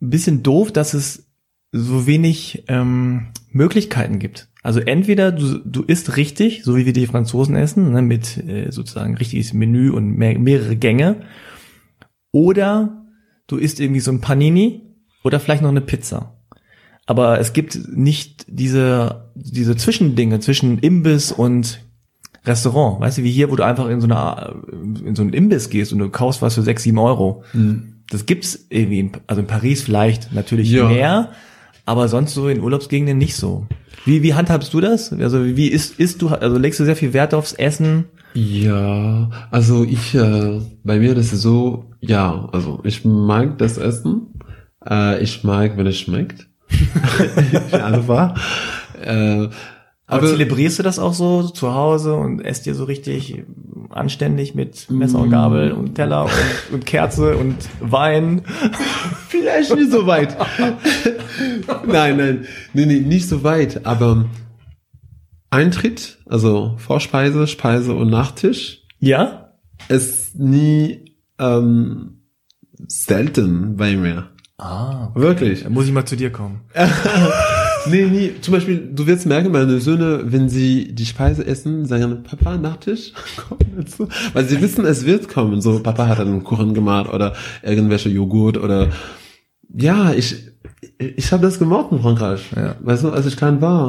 [0.00, 1.29] ein bisschen doof, dass es
[1.72, 4.48] so wenig ähm, Möglichkeiten gibt.
[4.62, 8.70] Also entweder du, du isst richtig, so wie wir die Franzosen essen, ne, mit äh,
[8.70, 11.22] sozusagen richtiges Menü und mehr, mehrere Gänge,
[12.32, 13.06] oder
[13.46, 14.82] du isst irgendwie so ein Panini
[15.24, 16.36] oder vielleicht noch eine Pizza.
[17.06, 21.80] Aber es gibt nicht diese, diese Zwischendinge zwischen Imbiss und
[22.44, 23.00] Restaurant.
[23.00, 24.62] Weißt du, wie hier, wo du einfach in so eine,
[25.04, 27.42] in so einen Imbiss gehst und du kaufst was für sechs, sieben Euro.
[27.52, 28.02] Mhm.
[28.10, 30.88] Das gibt's irgendwie, in, also in Paris vielleicht natürlich ja.
[30.88, 31.32] mehr,
[31.90, 33.66] aber sonst so in Urlaubsgegenden nicht so.
[34.04, 35.12] Wie, wie handhabst du das?
[35.12, 38.04] Also wie isst, isst du, also legst du sehr viel Wert aufs Essen?
[38.32, 44.28] Ja, also ich, äh, bei mir das ist so, ja, also ich mag das Essen.
[44.88, 46.46] Äh, ich mag, wenn es schmeckt.
[47.72, 48.40] einfach.
[49.02, 49.48] Äh,
[50.06, 53.42] aber, aber zelebrierst du das auch so zu Hause und esst dir so richtig
[53.90, 58.42] anständig mit Messer und Gabel und Teller und, und Kerze und Wein?
[59.28, 60.36] Vielleicht nicht so weit.
[61.86, 63.86] nein, nein, nee, nee, nicht so weit.
[63.86, 64.26] Aber
[65.50, 68.82] Eintritt, also Vorspeise, Speise und Nachtisch.
[68.98, 69.54] Ja.
[69.88, 72.20] Ist nie ähm,
[72.86, 74.28] selten bei mir.
[74.58, 75.20] Ah, okay.
[75.20, 75.62] wirklich.
[75.62, 76.60] Dann muss ich mal zu dir kommen.
[77.86, 82.22] nee, nee, zum Beispiel, du wirst merken, meine Söhne, wenn sie die Speise essen, sagen,
[82.22, 84.08] Papa, Nachtisch, komm dazu.
[84.34, 85.62] Weil sie wissen, es wird kommen.
[85.62, 88.90] So, Papa hat einen Kuchen gemacht oder irgendwelche Joghurt oder,
[89.74, 90.36] ja, ich,
[90.98, 92.42] ich habe das gemacht in Frankreich.
[92.54, 92.76] Ja.
[92.80, 93.88] Weißt du, als ich klein war.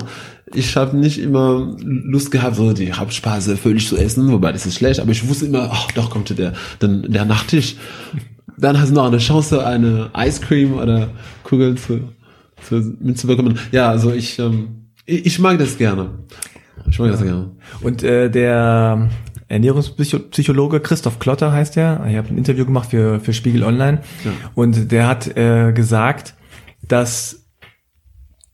[0.54, 4.76] Ich habe nicht immer Lust gehabt, so die Hauptspeise völlig zu essen, wobei das ist
[4.76, 7.78] schlecht, aber ich wusste immer, ach, doch kommt der, dann der Nachtisch
[8.62, 11.10] dann hast du noch eine Chance, eine Ice Cream oder
[11.44, 12.10] Kugel zu,
[12.62, 13.60] zu mitzubekommen.
[13.72, 16.10] Ja, also ich, ähm, ich, ich mag das gerne.
[16.90, 17.12] Ich mag ja.
[17.14, 17.52] das gerne.
[17.82, 19.10] Und äh, der
[19.52, 22.06] Ernährungspsychologe Christoph Klotter heißt er.
[22.08, 24.02] Ich habe ein Interview gemacht für, für Spiegel Online.
[24.24, 24.32] Ja.
[24.56, 26.36] Und der hat äh, gesagt,
[26.88, 27.48] dass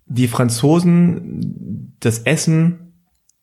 [0.06, 2.94] die Franzosen das Essen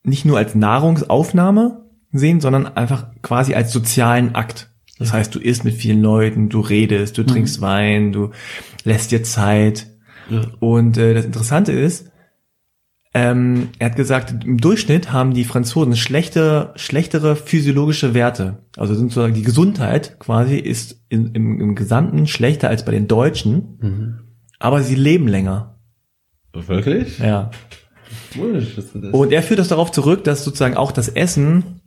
[0.03, 4.71] nicht nur als Nahrungsaufnahme sehen, sondern einfach quasi als sozialen Akt.
[4.99, 7.27] Das heißt, du isst mit vielen Leuten, du redest, du mhm.
[7.27, 8.31] trinkst Wein, du
[8.85, 9.89] lässt dir Zeit.
[10.31, 10.43] Ja.
[10.61, 12.11] Und äh, das Interessante ist,
[13.17, 18.65] ähm, er hat gesagt, im Durchschnitt haben die Franzosen schlechte, schlechtere physiologische Werte.
[18.77, 23.07] Also sind sozusagen die Gesundheit quasi ist in, im, im Gesamten schlechter als bei den
[23.07, 24.19] Deutschen, mhm.
[24.59, 25.77] aber sie leben länger.
[26.53, 27.21] Wirklich?
[27.21, 27.53] Ja.
[29.13, 31.81] Und er führt das darauf zurück, dass sozusagen auch das Essen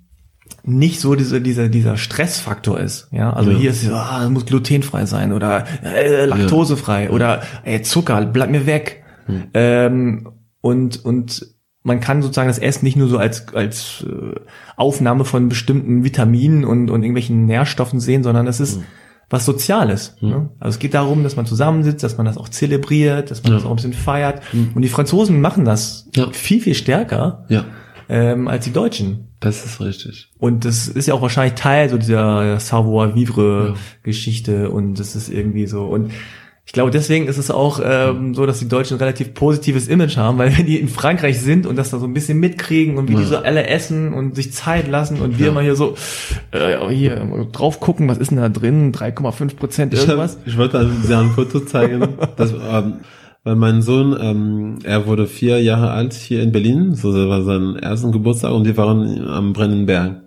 [0.64, 3.10] nicht so diese, dieser, dieser Stressfaktor ist.
[3.12, 3.58] Ja, also ja.
[3.58, 7.10] hier ist, ah, muss glutenfrei sein oder äh, laktosefrei ja.
[7.10, 9.04] oder ey, Zucker, bleib mir weg.
[9.26, 9.44] Hm.
[9.54, 10.30] Ähm,
[10.62, 14.36] und, und man kann sozusagen das Essen nicht nur so als, als äh,
[14.76, 18.84] Aufnahme von bestimmten Vitaminen und, und irgendwelchen Nährstoffen sehen, sondern es ist hm.
[19.30, 20.18] was Soziales.
[20.20, 20.30] Hm.
[20.30, 20.50] Ne?
[20.60, 23.58] Also es geht darum, dass man zusammensitzt, dass man das auch zelebriert, dass man ja.
[23.58, 24.42] das auch ein bisschen feiert.
[24.52, 24.72] Hm.
[24.76, 27.64] Und die Franzosen machen das viel, viel stärker ja.
[28.10, 29.30] ähm, als die Deutschen.
[29.40, 30.30] Das ist richtig.
[30.40, 34.68] Und das ist ja auch wahrscheinlich Teil so dieser Savoir-vivre-Geschichte ja.
[34.68, 35.86] und das ist irgendwie so.
[35.86, 36.12] Und
[36.68, 40.18] ich glaube, deswegen ist es auch ähm, so, dass die Deutschen ein relativ positives Image
[40.18, 43.08] haben, weil wenn die in Frankreich sind und das da so ein bisschen mitkriegen und
[43.08, 43.20] wie ja.
[43.20, 45.52] die so alle essen und sich Zeit lassen und wir ja.
[45.54, 45.96] mal hier so
[46.52, 48.92] äh, hier drauf gucken, was ist denn da drin?
[48.92, 50.40] 3,5 Prozent irgendwas.
[50.46, 52.06] Ich, ich wollte also dir ein Foto zeigen.
[52.36, 52.96] dass, ähm,
[53.46, 57.44] weil mein Sohn, ähm, er wurde vier Jahre alt hier in Berlin, so das war
[57.44, 60.18] sein ersten Geburtstag und wir waren am Brennenberg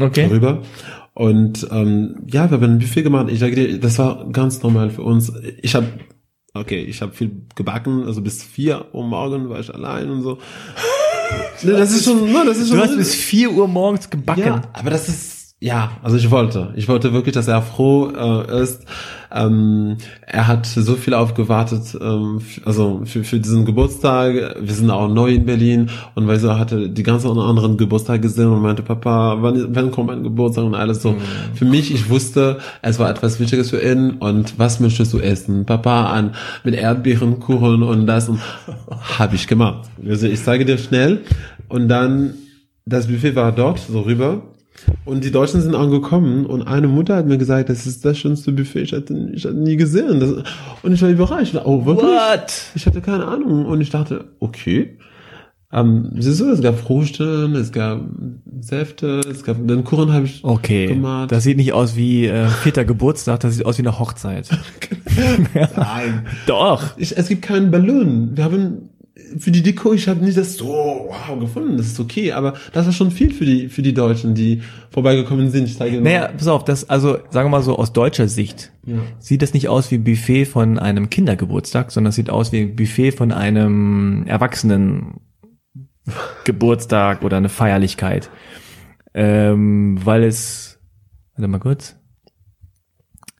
[0.00, 0.26] okay.
[0.26, 0.62] rüber.
[1.14, 3.28] Und ähm, ja, wir haben ein Buffet gemacht.
[3.30, 5.32] Ich sage dir, das war ganz normal für uns.
[5.60, 5.86] Ich habe,
[6.54, 10.38] okay, ich habe viel gebacken, also bis vier Uhr morgen war ich allein und so.
[11.62, 12.78] das ist schon, ne, das ist schon.
[12.78, 14.42] Du hast bis vier Uhr morgens gebacken.
[14.42, 16.72] Ja, aber das ist ja, also ich wollte.
[16.74, 18.86] Ich wollte wirklich, dass er froh äh, ist.
[19.30, 24.56] Ähm, er hat so viel aufgewartet, ähm, also für, für diesen Geburtstag.
[24.58, 28.46] Wir sind auch neu in Berlin und weil so hatte die ganzen anderen Geburtstage gesehen
[28.46, 31.12] und meinte, Papa, wann, wann kommt mein Geburtstag und alles so.
[31.12, 31.18] Mhm.
[31.54, 35.66] Für mich, ich wusste, es war etwas Wichtiges für ihn und was möchtest du essen?
[35.66, 36.34] Papa an
[36.64, 38.40] mit Erdbeeren, Kuchen und das und
[39.18, 39.90] habe ich gemacht.
[40.08, 41.20] Also ich sage dir schnell
[41.68, 42.32] und dann
[42.86, 44.42] das Buffet war dort so rüber
[45.04, 48.52] und die Deutschen sind angekommen und eine Mutter hat mir gesagt, das ist das schönste
[48.52, 50.20] Buffet, ich hatte, ich hatte nie gesehen.
[50.20, 50.44] Das,
[50.82, 51.54] und ich war überrascht.
[51.64, 52.06] Oh, wirklich?
[52.06, 52.52] What?
[52.74, 53.66] Ich hatte keine Ahnung.
[53.66, 54.98] Und ich dachte, okay.
[55.72, 58.00] Ähm, siehst du, es gab Frühstück, es gab
[58.60, 60.86] Säfte, es gab den Kuchen habe ich okay.
[60.88, 61.30] gemacht.
[61.30, 64.48] Das sieht nicht aus wie äh, vierter Geburtstag, das sieht aus wie eine Hochzeit.
[65.76, 66.26] Nein.
[66.46, 66.98] Doch.
[66.98, 68.36] Ich, es gibt keinen Ballon.
[68.36, 68.89] Wir haben
[69.38, 72.86] für die Deko, ich habe nicht das so wow gefunden, das ist okay, aber das
[72.86, 75.64] war schon viel für die für die Deutschen, die vorbeigekommen sind.
[75.64, 78.98] Ich zeige naja, pass auf, das also sagen wir mal so aus deutscher Sicht ja.
[79.18, 82.76] sieht das nicht aus wie Buffet von einem Kindergeburtstag, sondern es sieht aus wie ein
[82.76, 85.20] Buffet von einem Erwachsenen
[86.44, 88.30] Geburtstag oder eine Feierlichkeit,
[89.14, 90.78] ähm, weil es
[91.34, 91.96] warte mal kurz.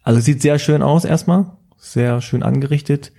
[0.02, 3.12] Also es sieht sehr schön aus erstmal, sehr schön angerichtet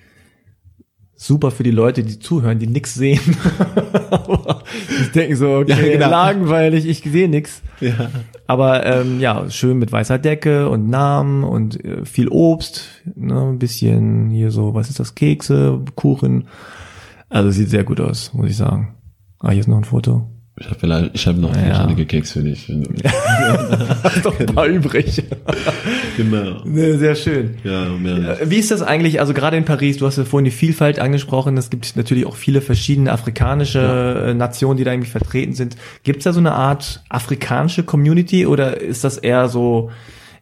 [1.21, 3.19] super für die Leute, die zuhören, die nix sehen.
[5.05, 6.09] die denken so, okay, ja, genau.
[6.09, 7.61] langweilig, ich sehe nix.
[7.79, 8.09] Ja.
[8.47, 13.59] Aber ähm, ja, schön mit weißer Decke und Namen und äh, viel Obst, ne, ein
[13.59, 16.47] bisschen hier so, was ist das, Kekse, Kuchen.
[17.29, 18.95] Also sieht sehr gut aus, muss ich sagen.
[19.37, 20.27] Ah, hier ist noch ein Foto.
[20.59, 21.85] Ich habe vielleicht, ich habe noch ja.
[21.85, 22.67] einige Keks für dich.
[24.03, 25.23] Hast doch ein paar übrig.
[26.17, 26.61] genau.
[26.65, 27.55] Ne, sehr schön.
[27.63, 30.51] Ja, mehr Wie ist das eigentlich, also gerade in Paris, du hast ja vorhin die
[30.51, 34.29] Vielfalt angesprochen, es gibt natürlich auch viele verschiedene afrikanische ja.
[34.29, 35.77] Äh, Nationen, die da irgendwie vertreten sind.
[36.03, 39.89] Gibt es da so eine Art afrikanische Community oder ist das eher so,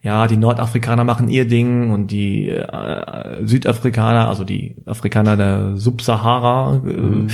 [0.01, 6.82] ja, die Nordafrikaner machen ihr Ding und die äh, Südafrikaner, also die Afrikaner der Subsahara,
[6.84, 7.28] äh, mhm.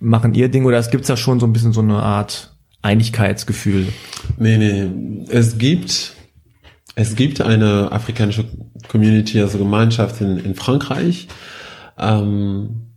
[0.00, 3.88] Machen ihr Ding oder es gibt ja schon so ein bisschen so eine Art Einigkeitsgefühl?
[4.38, 5.24] Nee, nee.
[5.30, 6.14] Es gibt,
[6.94, 8.44] es gibt eine afrikanische
[8.88, 11.28] Community, also Gemeinschaft in, in Frankreich.
[11.98, 12.90] Ähm,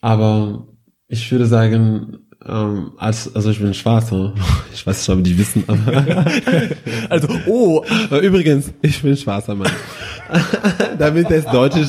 [0.00, 0.66] aber
[1.08, 4.34] ich würde sagen, ähm, als, also ich bin Schwarzer.
[4.72, 5.64] Ich weiß nicht, ob die wissen.
[5.66, 6.24] Aber
[7.10, 7.84] also, oh.
[8.22, 9.72] Übrigens, ich bin schwarzer Mann.
[10.98, 11.88] Damit es deutlich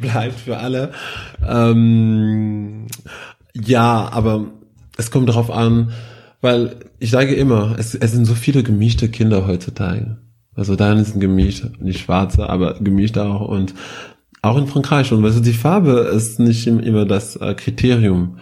[0.00, 0.90] bleibt für alle.
[1.46, 2.88] Ähm,
[3.54, 4.46] ja, aber
[4.96, 5.92] es kommt darauf an,
[6.40, 10.18] weil ich sage immer, es, es sind so viele gemischte Kinder heutzutage.
[10.54, 13.74] Also deine sind gemischt, nicht schwarze, aber gemischt auch und
[14.42, 15.12] auch in Frankreich.
[15.12, 18.38] Und weißt du, die Farbe ist nicht immer das äh, Kriterium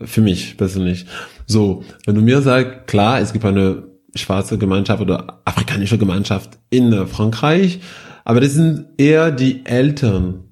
[0.00, 1.06] für mich persönlich.
[1.46, 6.92] So, wenn du mir sagst, klar, es gibt eine schwarze Gemeinschaft oder afrikanische Gemeinschaft in
[6.92, 7.80] äh, Frankreich,
[8.24, 10.44] aber das sind eher die Eltern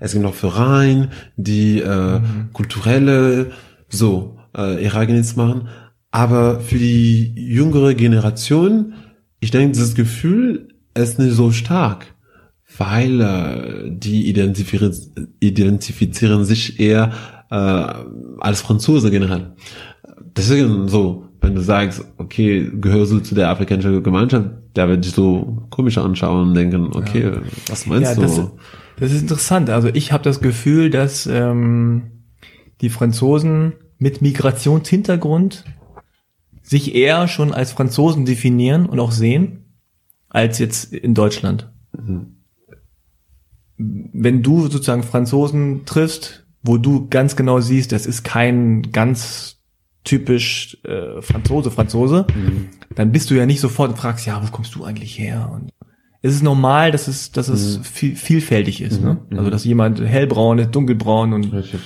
[0.00, 2.52] es gibt noch Vereine, die äh, mhm.
[2.52, 3.52] kulturelle
[3.88, 5.68] so äh, Ereignis machen.
[6.10, 8.94] Aber für die jüngere Generation,
[9.40, 12.06] ich denke, dieses Gefühl ist nicht so stark,
[12.76, 14.94] weil äh, die identifizieren,
[15.40, 17.12] identifizieren sich eher
[17.50, 17.94] äh,
[18.40, 19.52] als Franzose generell.
[20.36, 25.12] Deswegen so, wenn du sagst, okay, gehörst du zu der afrikanischen Gemeinschaft, der wird dich
[25.12, 27.40] so komisch anschauen und denken, okay, ja.
[27.68, 28.50] was meinst ja, du?
[29.00, 29.70] Das ist interessant.
[29.70, 32.10] Also ich habe das Gefühl, dass ähm,
[32.80, 35.64] die Franzosen mit Migrationshintergrund
[36.62, 39.64] sich eher schon als Franzosen definieren und auch sehen,
[40.28, 41.70] als jetzt in Deutschland.
[41.96, 42.36] Mhm.
[43.76, 49.56] Wenn du sozusagen Franzosen triffst, wo du ganz genau siehst, das ist kein ganz
[50.04, 52.70] typisch äh, Franzose, Franzose, mhm.
[52.94, 55.50] dann bist du ja nicht sofort und fragst, ja, wo kommst du eigentlich her?
[55.52, 55.70] Und
[56.22, 57.82] es ist normal, dass es, dass es mhm.
[57.84, 59.02] viel, vielfältig ist.
[59.02, 59.18] Ne?
[59.30, 59.38] Mhm.
[59.38, 61.80] Also dass jemand hellbraun ist, dunkelbraun und Richtig.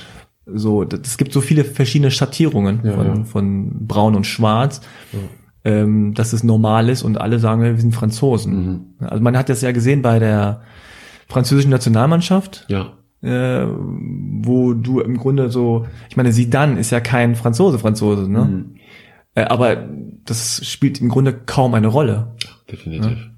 [0.47, 0.83] so.
[0.83, 3.25] Es gibt so viele verschiedene Schattierungen ja, von, ja.
[3.25, 4.81] von braun und schwarz.
[5.13, 5.19] Ja.
[5.65, 8.55] Ähm, dass es normal ist und alle sagen, wir sind Franzosen.
[8.99, 9.07] Mhm.
[9.07, 10.63] Also man hat das ja gesehen bei der
[11.29, 12.67] französischen Nationalmannschaft.
[12.69, 12.95] Ja.
[13.23, 18.45] Äh, wo du im Grunde so, ich meine, Zidane ist ja kein Franzose, Franzose, ne?
[18.45, 18.75] Mhm.
[19.37, 19.89] Äh, aber
[20.25, 22.35] das spielt im Grunde kaum eine Rolle.
[22.71, 23.31] Definitiv.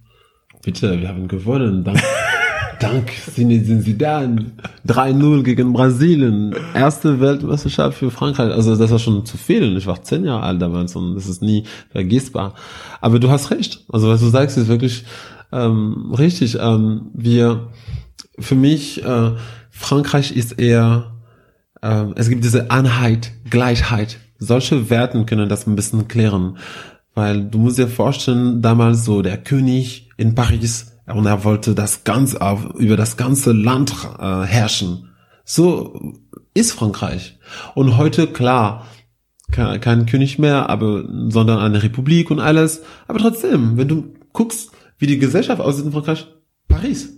[0.65, 1.85] Bitte, wir haben gewonnen.
[1.85, 2.01] Dank,
[2.81, 4.53] dank Zinedine Zidane.
[4.89, 6.55] 3-0 gegen Brasilien.
[6.75, 8.51] Erste Weltmeisterschaft für Frankreich.
[8.51, 9.77] Also das war schon zu viel.
[9.77, 12.55] Ich war zehn Jahre alt damals und das ist nie vergessbar.
[13.03, 13.85] Aber du hast recht.
[13.93, 15.05] Also was du sagst, ist wirklich
[15.53, 16.59] ähm, richtig.
[16.59, 17.69] Ähm, wir,
[18.39, 19.33] für mich, äh,
[19.71, 21.12] Frankreich ist eher,
[21.83, 24.19] äh, es gibt diese Einheit, Gleichheit.
[24.39, 26.57] Solche Werten können das ein bisschen klären.
[27.15, 32.05] Weil du musst dir vorstellen, damals so der König in Paris und er wollte das
[32.05, 35.11] ganz auf, über das ganze Land äh, herrschen.
[35.45, 36.15] So
[36.55, 37.39] ist Frankreich.
[37.75, 38.87] Und heute, klar,
[39.51, 42.83] kein, kein König mehr, aber, sondern eine Republik und alles.
[43.07, 46.27] Aber trotzdem, wenn du guckst, wie die Gesellschaft aussieht in Frankreich,
[46.69, 47.11] Paris.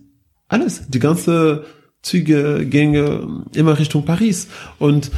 [0.49, 0.89] Alles.
[0.89, 1.65] Die ganze
[2.03, 4.49] Züge, Gänge, immer Richtung Paris.
[4.79, 5.13] Und,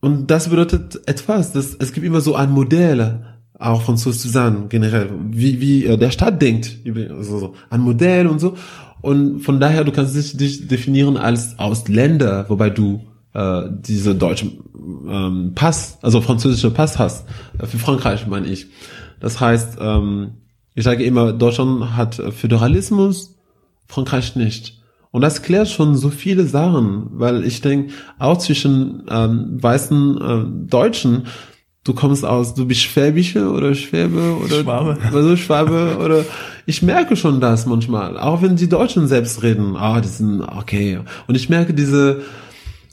[0.00, 5.10] und das bedeutet etwas, dass es gibt immer so ein Modell, auch von Suzanne generell,
[5.30, 6.78] wie, wie der Staat denkt,
[7.10, 8.54] also so ein Modell und so.
[9.00, 13.00] Und von daher, du kannst dich, dich definieren als Ausländer, wobei du
[13.34, 14.46] äh, diese deutsche
[14.76, 17.26] ähm, Pass, also französische Pass hast.
[17.58, 18.66] Äh, für Frankreich meine ich.
[19.20, 20.32] Das heißt, ähm,
[20.74, 23.36] ich sage immer, Deutschland hat Föderalismus,
[23.86, 24.80] Frankreich nicht.
[25.10, 30.68] Und das klärt schon so viele Sachen, weil ich denke, auch zwischen ähm, weißen äh,
[30.68, 31.26] Deutschen,
[31.88, 34.98] du kommst aus, du bist Schwäbische oder Schwäbe oder Schwabe.
[35.12, 36.24] Also Schwabe oder
[36.66, 41.00] ich merke schon das manchmal, auch wenn die Deutschen selbst reden, ah, die sind okay.
[41.26, 42.20] Und ich merke diese,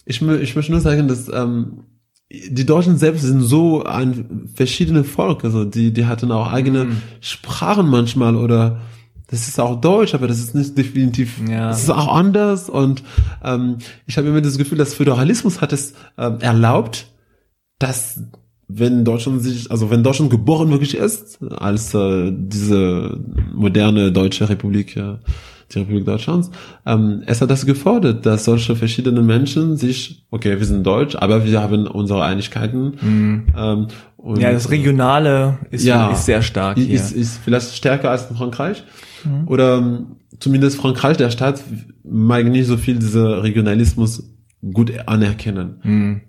[0.05, 1.83] ich, ich möchte nur sagen, dass ähm,
[2.31, 7.01] die Deutschen selbst sind so ein verschiedene Volk, also die, die hatten auch eigene mm.
[7.19, 8.79] Sprachen manchmal oder
[9.27, 11.69] das ist auch Deutsch, aber das ist nicht definitiv, ja.
[11.69, 13.03] das ist auch anders und
[13.43, 17.07] ähm, ich habe immer das Gefühl, dass Föderalismus hat es ähm, erlaubt,
[17.77, 18.21] dass
[18.67, 23.19] wenn Deutschland sich, also wenn Deutschland geboren wirklich ist, als äh, diese
[23.53, 25.17] moderne deutsche Republik, äh,
[25.73, 26.51] die Republik Deutschlands,
[26.85, 31.45] ähm, es hat das gefordert, dass solche verschiedene Menschen sich, okay, wir sind deutsch, aber
[31.45, 32.93] wir haben unsere Einigkeiten.
[33.01, 33.47] Mhm.
[33.55, 33.87] Ähm,
[34.17, 36.93] und, ja, das Regionale ist, ja, ist sehr stark hier.
[36.93, 38.83] Ist, ist vielleicht stärker als in Frankreich.
[39.23, 39.47] Mhm.
[39.47, 41.63] Oder ähm, zumindest Frankreich, der Staat,
[42.03, 44.31] mag nicht so viel diese Regionalismus
[44.73, 45.79] gut anerkennen.
[45.83, 46.21] Mhm.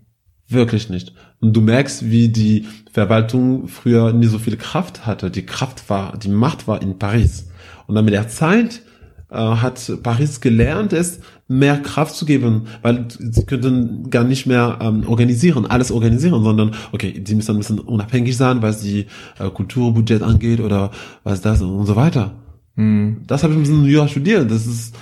[0.49, 1.13] Wirklich nicht.
[1.41, 5.31] Und du merkst, wie die Verwaltung früher nie so viel Kraft hatte.
[5.31, 7.49] Die Kraft war, die Macht war in Paris.
[7.87, 8.83] Und dann mit der Zeit
[9.31, 14.79] äh, hat Paris gelernt, es mehr Kraft zu geben, weil sie könnten gar nicht mehr
[14.81, 19.07] ähm, organisieren, alles organisieren, sondern okay, die müssen ein bisschen unabhängig sein, was die
[19.39, 20.91] äh, Kulturbudget angeht oder
[21.25, 22.35] was das und so weiter.
[22.77, 23.23] Mhm.
[23.27, 24.51] Das habe ich ein bisschen in New York studiert.
[24.51, 24.95] Das ist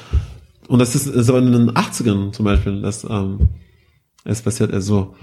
[0.69, 3.49] und das ist so in den 80ern zum Beispiel, dass ähm,
[4.25, 5.15] es passiert erst so.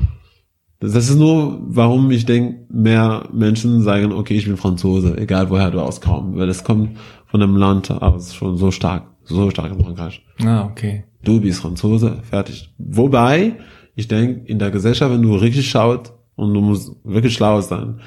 [0.80, 5.70] Das ist nur, warum ich denke, mehr Menschen sagen, okay, ich bin Franzose, egal woher
[5.70, 6.98] du auskommst, weil es kommt
[7.28, 10.26] von einem Land aus schon so stark, so stark in Frankreich.
[10.44, 11.06] Ah, okay.
[11.24, 12.74] Du bist Franzose, fertig.
[12.80, 13.58] Wobei,
[13.96, 18.00] ich denke, in der Gesellschaft, wenn du richtig schaut und du musst wirklich schlau sein,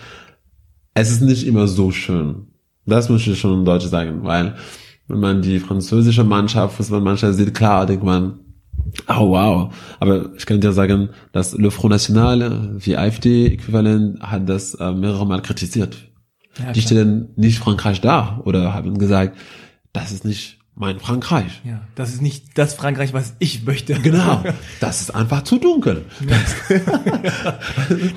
[0.94, 2.48] es ist nicht immer so schön.
[2.86, 4.56] Das muss ich schon in Deutsch sagen, weil
[5.06, 8.40] wenn man die französische Mannschaft, was man manchmal sieht, klar, denkt man,
[9.08, 9.74] Oh wow.
[10.00, 15.26] Aber ich kann dir sagen, dass Le Front National, wie AfD-Äquivalent, hat das äh, mehrere
[15.26, 15.96] Mal kritisiert.
[16.58, 19.36] Ja, die stellen nicht Frankreich da oder haben gesagt,
[19.92, 21.62] das ist nicht mein Frankreich.
[21.64, 23.94] Ja, das ist nicht das Frankreich, was ich möchte.
[23.94, 24.42] Genau.
[24.80, 26.04] Das ist einfach zu dunkel.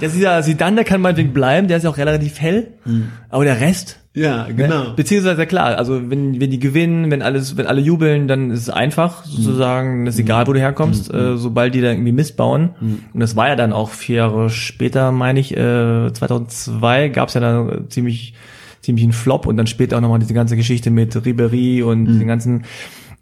[0.02, 2.74] das ist ja, Sidan, der kann meinetwegen bleiben, der ist ja auch relativ hell.
[2.84, 3.10] Mhm.
[3.30, 4.84] Aber der Rest, ja, genau.
[4.84, 4.94] Ne?
[4.96, 8.70] Beziehungsweise klar, also wenn, wenn die gewinnen, wenn alles, wenn alle jubeln, dann ist es
[8.72, 10.08] einfach sozusagen, mhm.
[10.08, 11.20] ist egal, wo du herkommst, mhm.
[11.20, 12.72] äh, sobald die da irgendwie Mist bauen.
[12.80, 13.00] Mhm.
[13.14, 17.42] Und das war ja dann auch vier Jahre später, meine ich, äh, 2002 gab's ja
[17.42, 18.34] dann ziemlich
[18.82, 22.20] ziemlich ein Flop und dann später auch nochmal diese ganze Geschichte mit Ribery und mhm.
[22.20, 22.64] den ganzen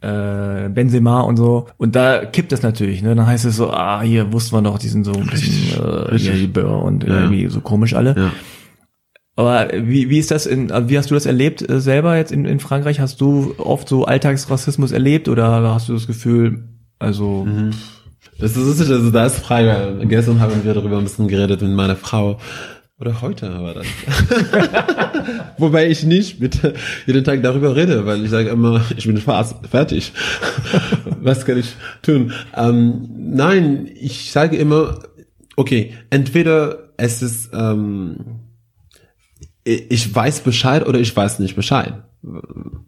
[0.02, 1.68] äh, Benzema und so.
[1.78, 3.16] Und da kippt es natürlich, ne?
[3.16, 5.54] Dann heißt es so, ah, hier wussten wir noch, die sind so ein bisschen
[6.12, 7.22] äh, hier, und ja.
[7.22, 8.16] irgendwie so komisch alle.
[8.18, 8.32] Ja.
[9.38, 12.32] Aber wie, wie ist das in, also wie hast du das erlebt äh, selber jetzt
[12.32, 13.00] in, in Frankreich?
[13.00, 17.72] Hast du oft so Alltagsrassismus erlebt oder hast du das Gefühl, also mhm.
[18.38, 19.98] Das ist also da ist Frage.
[20.08, 22.40] Gestern haben wir darüber ein bisschen geredet mit meiner Frau.
[22.98, 23.86] Oder heute war das.
[25.58, 26.60] Wobei ich nicht mit
[27.06, 30.14] jeden Tag darüber rede, weil ich sage immer, ich bin schwarz, fertig.
[31.22, 32.32] Was kann ich tun?
[32.56, 35.00] Ähm, nein, ich sage immer,
[35.58, 38.46] okay, entweder es ist ähm,
[39.66, 42.04] ich weiß Bescheid oder ich weiß nicht Bescheid.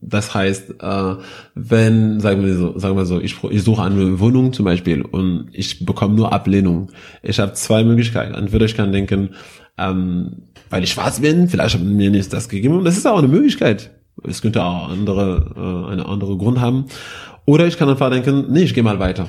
[0.01, 1.15] Das heißt, äh,
[1.53, 5.49] wenn, sagen wir so, sagen wir so, ich, ich suche eine Wohnung zum Beispiel und
[5.51, 6.91] ich bekomme nur Ablehnung.
[7.23, 8.33] Ich habe zwei Möglichkeiten.
[8.33, 9.31] Entweder ich kann denken,
[9.77, 12.77] ähm, weil ich schwarz bin, vielleicht haben mir nicht das gegeben.
[12.77, 13.91] Und das ist auch eine Möglichkeit.
[14.23, 16.85] Es könnte auch andere, äh, eine andere Grund haben.
[17.45, 19.27] Oder ich kann einfach denken, nee, ich gehe mal weiter.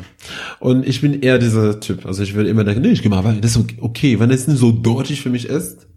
[0.59, 2.06] Und ich bin eher dieser Typ.
[2.06, 3.40] Also ich würde immer denken, nee, ich gehe mal weiter.
[3.40, 4.18] Das ist okay.
[4.18, 5.88] Wenn es nicht so deutlich für mich ist,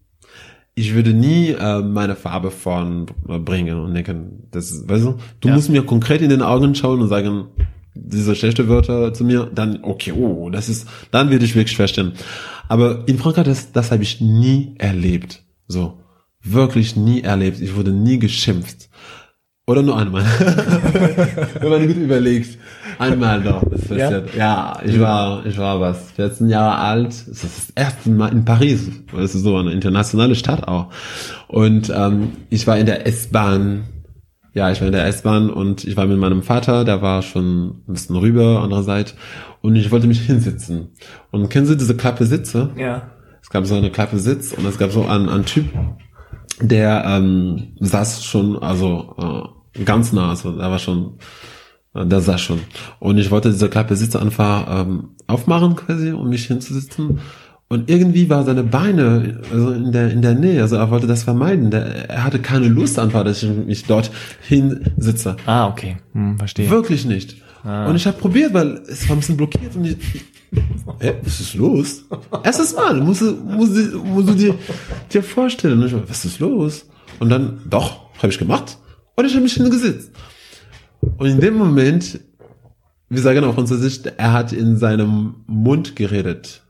[0.82, 5.54] ich würde nie äh, meine Farbe vorn bringen und denken, das, weißt du, du ja.
[5.54, 7.46] musst mir konkret in den Augen schauen und sagen,
[7.94, 12.14] diese schlechte Wörter zu mir, dann, okay, oh, das ist, dann würde ich wirklich verstehen.
[12.68, 15.44] Aber in Frankreich, das, das habe ich nie erlebt.
[15.68, 16.00] So.
[16.44, 17.62] wirklich nie erlebt.
[17.62, 18.90] Ich wurde nie geschimpft.
[19.68, 20.24] Oder nur einmal.
[21.60, 22.58] Wenn man gut überlegt.
[22.98, 23.64] Einmal noch.
[23.98, 24.36] Passiert.
[24.36, 24.76] Ja?
[24.76, 27.08] ja, ich war, ich war was, 14 Jahre alt.
[27.08, 28.90] Das ist das erste Mal in Paris.
[29.16, 30.88] Das ist so eine internationale Stadt auch.
[31.48, 33.84] Und ähm, ich war in der S-Bahn.
[34.54, 37.84] Ja, ich war in der S-Bahn und ich war mit meinem Vater, der war schon
[37.88, 39.16] ein bisschen rüber, andererseits.
[39.62, 40.90] Und ich wollte mich hinsitzen.
[41.32, 42.72] Und kennen Sie diese Klappe Sitze?
[42.78, 43.12] Ja.
[43.42, 45.66] Es gab so eine Klappe Sitz und es gab so einen, einen Typ,
[46.62, 51.18] der ähm, saß schon, also äh, ganz nah, also der war schon,
[51.94, 52.60] der saß schon.
[53.00, 57.20] Und ich wollte diese Klappe Sitz einfach ähm, aufmachen quasi, um mich hinzusitzen.
[57.68, 61.24] Und irgendwie war seine Beine also in der in der Nähe, also er wollte das
[61.24, 61.72] vermeiden.
[61.72, 64.12] Der, er hatte keine Lust einfach, dass ich mich dort
[64.42, 65.38] hinsitze.
[65.46, 65.98] Ah, okay.
[66.14, 66.70] Hm, verstehe.
[66.70, 67.38] Wirklich nicht.
[67.64, 67.88] Ah.
[67.88, 69.98] Und ich habe probiert, weil es war ein bisschen blockiert und ich,
[71.00, 72.04] Hä, was ist los?
[72.44, 74.56] Erstes Mal, musst du, musst du, musst du dir,
[75.12, 75.82] dir vorstellen.
[75.82, 76.86] Und ich was ist los?
[77.20, 78.78] Und dann, doch, habe ich gemacht.
[79.16, 80.12] Und ich habe mich hingesetzt.
[81.18, 82.20] Und in dem Moment,
[83.10, 86.64] wir sagen auf Französisch, er hat in seinem Mund geredet.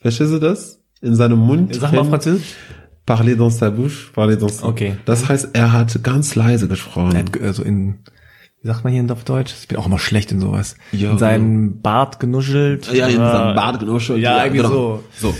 [0.00, 0.82] Verstehst du das?
[1.00, 1.74] In seinem Mund.
[1.74, 2.04] Sag mal.
[2.04, 2.54] Französisch.
[3.04, 4.66] Parler dans sa bouche, parler dans sa...
[4.68, 4.96] Okay.
[5.06, 7.12] Das heißt, er hat ganz leise gesprochen.
[7.16, 7.98] Er hat, also in,
[8.60, 9.52] wie sagt man hier auf Deutsch?
[9.60, 10.76] Ich bin auch immer schlecht in sowas.
[10.92, 11.10] Ja.
[11.10, 12.92] In seinen Bart genuschelt.
[12.92, 14.20] Ja, in seinem Bart genuschelt.
[14.20, 15.02] Ja, irgendwie so.
[15.18, 15.34] So.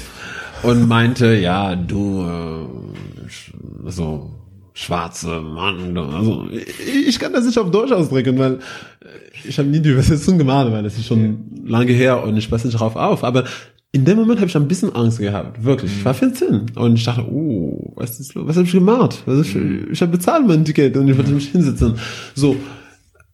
[0.65, 4.31] Und meinte, ja, du, äh, so,
[4.75, 5.97] schwarze Mann.
[5.97, 6.47] Also,
[7.07, 8.59] ich, kann das nicht auf Deutsch ausdrücken, weil äh,
[9.45, 12.67] ich habe nie die Übersetzung gemacht, weil das ist schon lange her und ich passe
[12.67, 13.25] nicht drauf auf.
[13.25, 13.45] Aber
[13.93, 15.93] in dem Moment habe ich ein bisschen Angst gehabt, wirklich.
[15.99, 18.47] Ich war 14 und ich dachte, oh, was ist los?
[18.47, 19.23] Was habe ich gemacht?
[19.27, 21.97] Was ist, ich habe bezahlt mein Ticket und ich wollte mich hinsetzen.
[22.35, 22.57] So,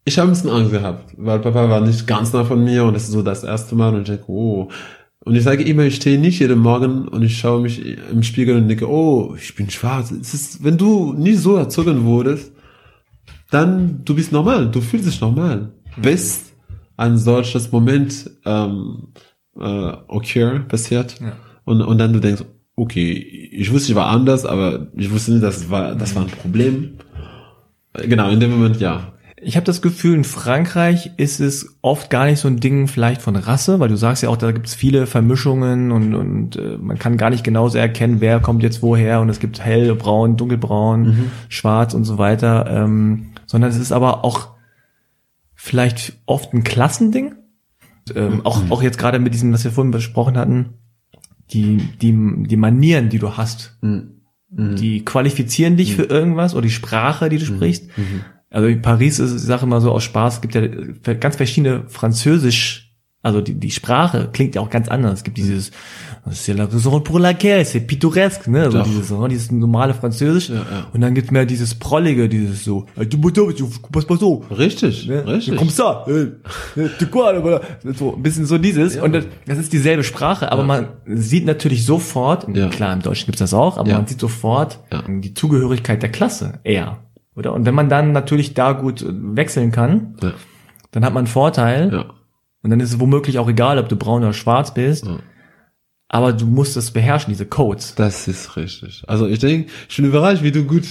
[0.03, 2.93] ich habe ein bisschen Angst gehabt, weil Papa war nicht ganz nah von mir und
[2.93, 4.69] das ist so das erste Mal und ich denke, oh.
[5.25, 8.55] Und ich sage immer, ich stehe nicht jeden Morgen und ich schaue mich im Spiegel
[8.55, 10.11] und denke, oh, ich bin schwarz.
[10.11, 12.53] Ist, wenn du nicht so erzogen wurdest,
[13.51, 15.73] dann du bist normal, du fühlst dich normal.
[15.97, 16.53] Bis
[16.95, 19.09] ein solches Moment ähm,
[19.59, 21.19] äh, occur, passiert.
[21.19, 21.33] Ja.
[21.65, 22.43] Und, und dann du denkst,
[22.75, 26.29] okay, ich wusste, ich war anders, aber ich wusste nicht, das war, das war ein
[26.29, 26.97] Problem.
[27.93, 29.13] Äh, Genau, in dem Moment ja.
[29.41, 33.21] Ich habe das Gefühl, in Frankreich ist es oft gar nicht so ein Ding vielleicht
[33.21, 36.77] von Rasse, weil du sagst ja auch, da gibt es viele Vermischungen und, und äh,
[36.77, 40.35] man kann gar nicht genauso erkennen, wer kommt jetzt woher und es gibt hell, braun,
[40.35, 44.49] dunkelbraun, schwarz und so weiter, ähm, sondern es ist aber auch
[45.55, 47.35] vielleicht oft ein Klassending.
[48.15, 50.73] Ähm, auch, auch jetzt gerade mit diesem, was wir vorhin besprochen hatten,
[51.51, 53.77] die, die, die Manieren, die du hast,
[54.77, 57.89] die qualifizieren dich für irgendwas oder die Sprache, die du sprichst.
[58.51, 61.83] Also in Paris ist, ich sage immer so aus Spaß, es gibt ja ganz verschiedene
[61.87, 62.85] Französisch,
[63.21, 65.15] also die, die Sprache klingt ja auch ganz anders.
[65.19, 65.71] Es gibt dieses,
[66.31, 70.49] c'est la raison pour laquelle, c'est pittoresque, ne, also dieses, so, dieses normale Französisch.
[70.49, 70.63] ja.
[70.93, 73.19] Und dann gibt's mehr dieses Prollige, dieses so, du
[73.91, 74.45] pass pas so.
[74.49, 75.27] Richtig, Ne?
[75.27, 75.57] richtig.
[77.11, 77.61] Quoi, oder?
[77.97, 78.95] So ein bisschen so dieses.
[78.97, 82.69] Und das, das ist dieselbe Sprache, aber man sieht natürlich sofort, Ja.
[82.69, 83.97] klar, im Deutschen gibt's das auch, aber Ja.
[83.97, 85.03] man sieht sofort Ja.
[85.07, 86.99] die Zugehörigkeit der Klasse eher.
[87.39, 87.53] Oder?
[87.53, 90.33] Und wenn man dann natürlich da gut äh, wechseln kann, Ja,
[90.91, 91.91] dann hat man einen Vorteil.
[91.91, 92.05] ja.
[92.61, 95.05] Und dann ist es womöglich auch egal, ob du braun oder schwarz bist.
[95.05, 95.17] Ja.
[96.09, 97.93] Aber du musst es beherrschen, diese Codes.
[97.95, 99.03] Das ist richtig.
[99.07, 100.83] Also ich denke, ich bin überrascht, wie du gut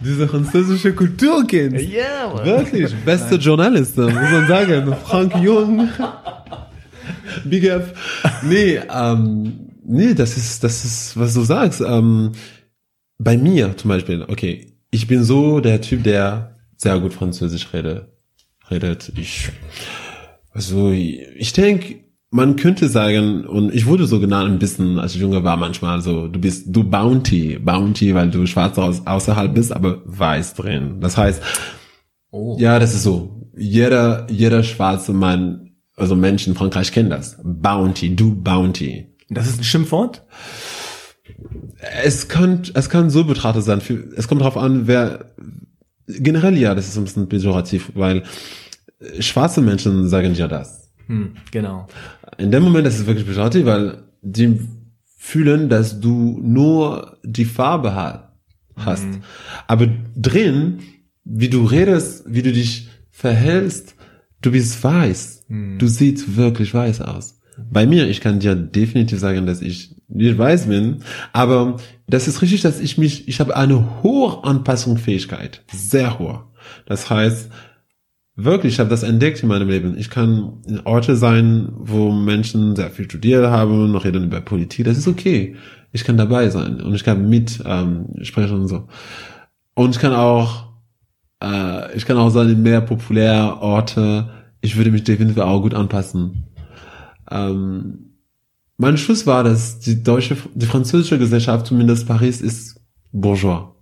[0.00, 1.86] diese französische Kultur kennst.
[1.88, 4.94] Ja, Wirklich, beste Journalist, muss man sagen.
[5.04, 5.88] Frank Jung.
[7.44, 7.94] Big up.
[8.42, 11.80] Nee, ähm, nee, das ist, das ist, was du sagst.
[11.80, 12.32] Ähm,
[13.18, 18.08] bei mir zum Beispiel, okay, ich bin so der Typ, der sehr gut Französisch redet.
[18.70, 19.12] redet.
[19.16, 19.50] Ich,
[20.52, 25.20] also, ich denke, man könnte sagen, und ich wurde so genannt ein bisschen, als ich
[25.20, 29.72] jünger war, manchmal so, du bist, du Bounty, Bounty, weil du schwarz aus, außerhalb bist,
[29.72, 31.00] aber weiß drin.
[31.00, 31.42] Das heißt,
[32.30, 32.56] Oh.
[32.58, 33.48] ja, das ist so.
[33.56, 37.38] Jeder, jeder schwarze Mann, also Mensch in Frankreich kennt das.
[37.44, 39.06] Bounty, du Bounty.
[39.30, 40.24] Das ist ein Schimpfwort?
[42.02, 43.80] Es kann, es kann so betrachtet sein.
[44.16, 45.32] Es kommt darauf an, wer,
[46.06, 48.22] generell ja, das ist ein bisschen pejorativ, weil
[49.00, 50.90] äh, schwarze Menschen sagen ja das.
[51.06, 51.86] Hm, genau.
[52.38, 54.60] In dem Moment ist es wirklich pejorativ, weil die
[55.16, 58.32] fühlen, dass du nur die Farbe ha-
[58.76, 59.06] hast.
[59.66, 60.78] Aber drin,
[61.24, 63.94] wie du redest, wie du dich verhältst,
[64.42, 65.44] du bist weiß.
[65.78, 67.40] Du siehst wirklich weiß aus.
[67.56, 70.98] Bei mir, ich kann dir definitiv sagen, dass ich nicht weiß bin,
[71.32, 71.76] aber
[72.06, 76.44] das ist richtig, dass ich mich, ich habe eine hohe Anpassungsfähigkeit, sehr hohe.
[76.86, 77.50] Das heißt,
[78.36, 79.96] Wirklich, ich habe das entdeckt in meinem Leben.
[79.96, 84.86] Ich kann in Orte sein, wo Menschen sehr viel studiert haben, noch reden über Politik.
[84.86, 85.54] Das ist okay.
[85.92, 88.88] Ich kann dabei sein und ich kann mit ähm, sprechen und so.
[89.74, 90.66] Und ich kann auch,
[91.40, 94.30] äh, ich kann auch sagen, in mehr populäre Orte,
[94.60, 96.42] ich würde mich definitiv auch gut anpassen.
[97.34, 98.14] Ähm,
[98.76, 102.80] mein Schluss war, dass die deutsche, die französische Gesellschaft, zumindest Paris, ist
[103.12, 103.74] bourgeois.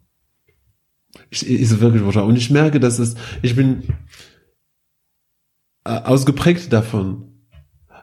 [1.30, 2.24] Ich, ist wirklich bourgeois.
[2.24, 3.84] Und ich merke, dass es, ich bin
[5.84, 7.24] äh, ausgeprägt davon,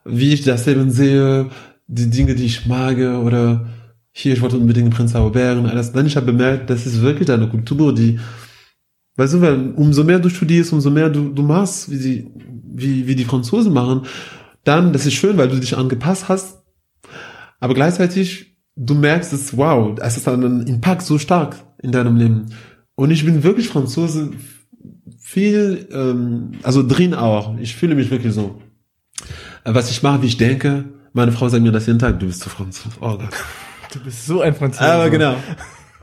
[0.05, 1.49] wie ich das eben sehe,
[1.87, 3.67] die Dinge, die ich mag, oder
[4.11, 5.91] hier, ich wollte unbedingt Prinz Albert und alles.
[5.91, 8.19] Dann ich habe bemerkt, das ist wirklich eine Kultur, die,
[9.15, 12.27] weißt du, weil umso mehr du studierst, umso mehr du, du machst, wie die,
[12.71, 14.05] wie, wie die Franzosen machen,
[14.63, 16.63] dann, das ist schön, weil du dich angepasst hast,
[17.59, 22.45] aber gleichzeitig, du merkst es, wow, es ist ein Impact so stark in deinem Leben.
[22.95, 24.31] Und ich bin wirklich Franzose,
[25.19, 27.57] viel, ähm, also drin auch.
[27.59, 28.61] Ich fühle mich wirklich so.
[29.63, 32.41] Was ich mache, wie ich denke, meine Frau sagt mir das jeden Tag, du bist
[32.41, 32.95] zu Franzose.
[33.01, 33.29] Oh Gott.
[33.93, 34.89] Du bist so ein Franzose.
[34.91, 35.35] Aber genau.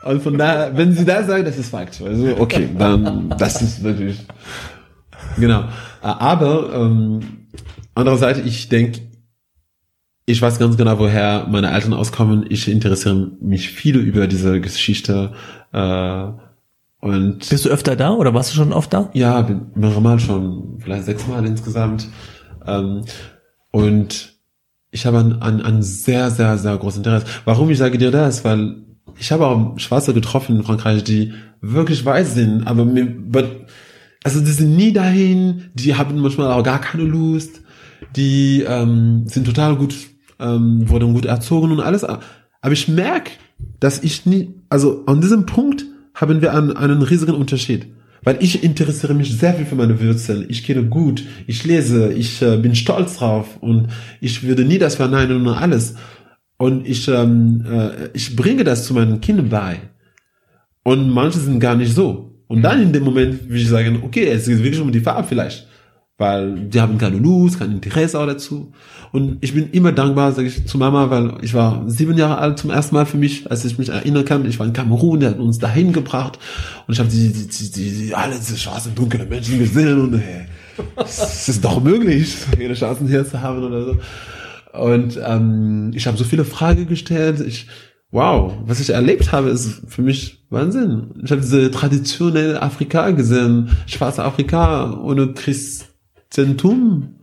[0.05, 2.01] Und von daher, wenn sie das sagen, das ist Fakt.
[2.01, 4.25] Also, okay, dann, das ist natürlich,
[5.37, 5.65] genau.
[6.01, 7.21] Aber, ähm,
[7.97, 9.01] andererseits, ich denke,
[10.26, 12.47] ich weiß ganz genau, woher meine Eltern auskommen.
[12.49, 15.32] Ich interessiere mich viel über diese Geschichte.
[15.72, 16.26] Äh,
[17.01, 19.11] und Bist du öfter da oder warst du schon oft da?
[19.12, 22.09] Ja, bin mehrere Mal schon, vielleicht sechsmal insgesamt.
[22.66, 23.03] Ähm,
[23.70, 24.34] und
[24.90, 27.26] ich habe ein, ein, ein sehr, sehr, sehr großes Interesse.
[27.44, 28.44] Warum ich sage dir das?
[28.44, 28.76] Weil
[29.18, 33.14] ich habe auch Schwarze getroffen in Frankreich, die wirklich weiß sind, aber mir,
[34.24, 37.61] also die sind nie dahin, die haben manchmal auch gar keine Lust,
[38.14, 39.94] die ähm, sind total gut
[40.38, 42.05] ähm, wurden gut erzogen und alles.
[42.05, 43.32] Aber ich merke,
[43.80, 45.84] dass ich nie, also an diesem Punkt
[46.14, 47.86] haben wir einen, einen riesigen Unterschied.
[48.22, 50.47] Weil ich interessiere mich sehr viel für meine Wurzeln.
[50.49, 53.88] Ich kenne gut, ich lese, ich äh, bin stolz drauf und
[54.20, 55.94] ich würde nie das verneinen und alles.
[56.57, 59.80] Und ich, ähm, äh, ich bringe das zu meinen Kindern bei.
[60.82, 62.42] Und manche sind gar nicht so.
[62.49, 65.28] Und dann in dem Moment will ich sagen, okay, es geht wirklich um die Farbe
[65.28, 65.68] vielleicht
[66.19, 68.73] weil die haben keine Lust, kein Interesse auch dazu.
[69.12, 72.59] Und ich bin immer dankbar, sage ich zu Mama, weil ich war sieben Jahre alt
[72.59, 74.47] zum ersten Mal für mich, als ich mich erinnern kann.
[74.47, 76.39] Ich war in Kamerun, der hat uns dahin gebracht
[76.87, 80.19] und ich habe die, die, die, die, die alle diese schwarzen, dunklen Menschen gesehen und
[80.19, 80.47] hey,
[80.97, 83.97] es ist doch möglich, ihre Chancen hier zu haben oder so.
[84.73, 87.41] Und ähm, ich habe so viele Fragen gestellt.
[87.41, 87.67] Ich,
[88.11, 91.14] wow, was ich erlebt habe, ist für mich Wahnsinn.
[91.25, 95.95] Ich habe diese traditionelle Afrika gesehen, schwarze Afrika ohne Christ
[96.31, 97.16] Zentum,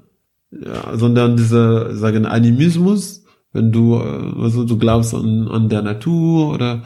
[0.51, 6.83] ja, sondern dieser, sagen, Animismus, wenn du, also du glaubst an, an der Natur oder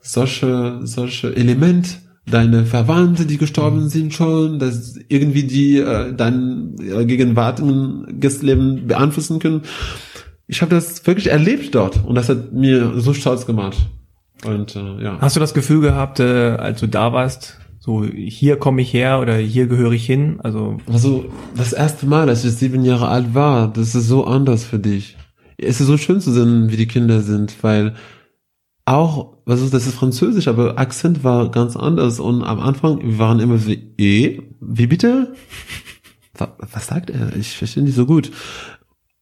[0.00, 7.04] solche, solche Element, deine Verwandte, die gestorben sind schon, dass irgendwie die äh, dein äh,
[7.04, 9.62] gegenwärtiges Leben beeinflussen können.
[10.46, 13.76] Ich habe das wirklich erlebt dort und das hat mir so stolz gemacht.
[14.44, 15.18] Und äh, ja.
[15.20, 19.18] Hast du das Gefühl gehabt, äh, als du da warst, so hier komme ich her
[19.18, 20.38] oder hier gehöre ich hin.
[20.40, 21.24] Also also
[21.56, 25.16] das erste Mal, als ich sieben Jahre alt war, das ist so anders für dich.
[25.58, 27.94] Es ist so schön zu sehen, wie die Kinder sind, weil
[28.84, 33.40] auch, was ist das ist Französisch, aber Akzent war ganz anders und am Anfang waren
[33.40, 35.34] immer wie eh, wie bitte?
[36.34, 37.34] Was sagt er?
[37.34, 38.30] Ich verstehe nicht so gut.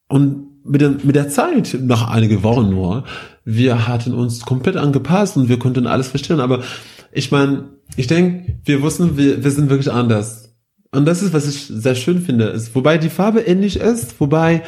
[0.06, 3.04] Und mit der, mit der Zeit, nach einige Wochen nur,
[3.46, 6.40] wir hatten uns komplett angepasst und wir konnten alles verstehen.
[6.40, 6.62] Aber
[7.10, 10.54] ich meine, ich denke, wir wussten, wir, wir sind wirklich anders.
[10.92, 12.46] Und das ist, was ich sehr schön finde.
[12.46, 14.62] Ist, wobei die Farbe ähnlich ist, wobei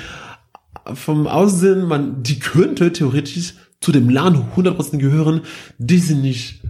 [0.95, 5.43] vom Aussehen man, die könnte theoretisch zu dem Land 100% gehören,
[5.79, 6.63] die sind nicht,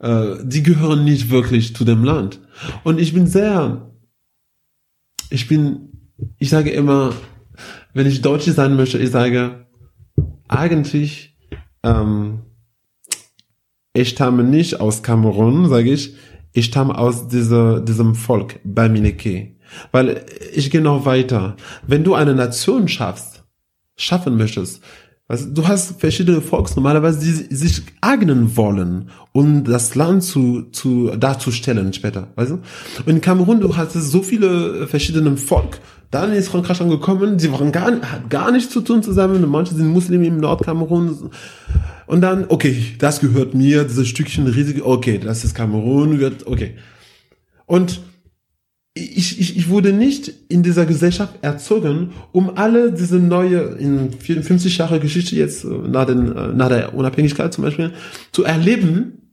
[0.00, 2.40] äh, die gehören nicht wirklich zu dem Land.
[2.84, 3.90] Und ich bin sehr,
[5.30, 7.14] ich bin, ich sage immer,
[7.94, 9.66] wenn ich Deutsche sein möchte, ich sage,
[10.48, 11.38] eigentlich,
[11.82, 12.42] ähm,
[13.94, 16.14] ich stamme nicht aus Kamerun, sage ich,
[16.52, 19.56] ich stamme aus dieser, diesem Volk, Bamineke.
[19.90, 21.56] Weil ich gehe noch weiter.
[21.86, 23.44] Wenn du eine Nation schaffst,
[23.96, 24.82] schaffen möchtest,
[25.28, 31.16] also du hast verschiedene Volks normalerweise, die sich eignen wollen, um das Land zu, zu
[31.16, 32.54] darzustellen später, weißt du?
[32.54, 35.78] Und in Kamerun, du hast so viele verschiedene Volk.
[36.12, 39.48] Dann ist Frankreich angekommen, die waren gar, hat gar nichts zu tun zusammen.
[39.48, 41.30] Manche sind Muslime im Nordkamerun.
[42.06, 46.74] Und dann, okay, das gehört mir, dieses Stückchen riesig, okay, das ist Kamerun, wird, okay.
[47.64, 48.02] Und
[48.92, 54.76] ich, ich, ich wurde nicht in dieser Gesellschaft erzogen, um alle diese neue, in 54
[54.76, 57.92] Jahre Geschichte jetzt, äh, nach, den, äh, nach der Unabhängigkeit zum Beispiel,
[58.32, 59.32] zu erleben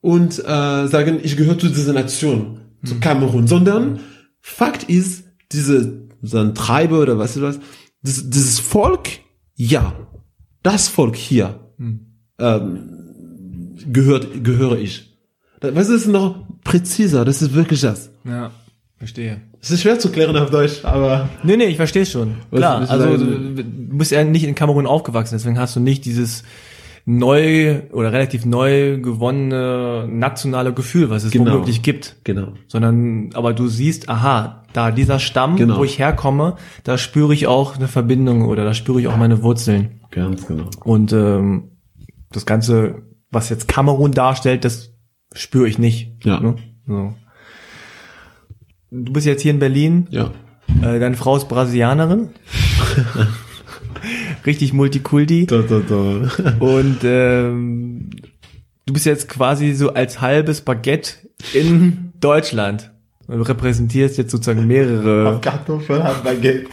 [0.00, 3.00] und äh, sagen, ich gehöre zu dieser Nation, zu mhm.
[3.00, 3.98] Kamerun, sondern
[4.40, 7.58] Fakt ist, diese, so ein Treiber oder was ist das,
[8.30, 9.08] dieses, Volk,
[9.54, 9.92] ja,
[10.62, 11.60] das Volk hier,
[12.38, 12.78] ähm,
[13.92, 15.16] gehört, gehöre ich.
[15.60, 18.10] Weißt du, das ist noch präziser, das ist wirklich das.
[18.24, 18.50] Ja,
[18.96, 19.40] verstehe.
[19.60, 22.36] Es ist schwer zu klären auf Deutsch, aber Nee, nee, ich verstehe schon.
[22.50, 25.80] Was Klar, du also du du bist ja nicht in Kamerun aufgewachsen, deswegen hast du
[25.80, 26.42] nicht dieses
[27.04, 31.52] neu oder relativ neu gewonnene nationale Gefühl, was es Genau.
[31.52, 32.16] womöglich gibt.
[32.24, 32.52] genau.
[32.68, 35.78] Sondern, aber du siehst, aha, da dieser Stamm, Genau.
[35.78, 39.42] wo ich herkomme, da spüre ich auch eine Verbindung oder da spüre ich auch meine
[39.42, 40.00] Wurzeln.
[40.10, 40.68] Ganz genau.
[40.84, 41.70] Und ähm,
[42.30, 44.92] das Ganze, was jetzt Kamerun darstellt, das
[45.34, 46.24] spüre ich nicht.
[46.24, 46.40] Ja.
[46.40, 46.56] Ne?
[46.86, 47.14] So.
[48.90, 50.30] Du bist jetzt hier in Berlin, Ja.
[50.82, 52.30] äh, deine Frau ist Brasilianerin.
[54.46, 55.46] Richtig Multikulti.
[55.46, 56.54] Da, da, da.
[56.58, 58.10] Und ähm,
[58.86, 61.14] du bist jetzt quasi so als halbes Baguette
[61.54, 62.91] in Deutschland.
[63.32, 65.38] Du repräsentierst jetzt sozusagen mehrere.
[65.40, 66.66] Kartoffel, halb Baguette.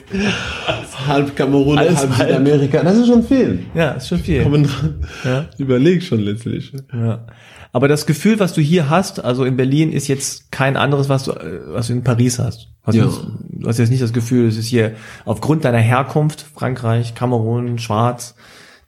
[1.08, 2.28] halb Kamerun, Alles halb halb.
[2.30, 2.84] Südamerika.
[2.84, 3.60] Das ist schon viel.
[3.74, 4.44] Ja, ist schon viel.
[4.44, 4.96] Kommen dran.
[5.24, 5.46] Ja.
[5.58, 6.74] Überleg schon letztlich.
[6.94, 7.26] Ja.
[7.72, 11.24] Aber das Gefühl, was du hier hast, also in Berlin, ist jetzt kein anderes, was
[11.26, 12.68] du, äh, was du in Paris hast.
[12.84, 13.06] Hast Ja.
[13.06, 14.94] jetzt- du hast jetzt nicht das Gefühl, es ist hier
[15.26, 18.36] aufgrund deiner Herkunft, Frankreich, Kamerun, Schwarz,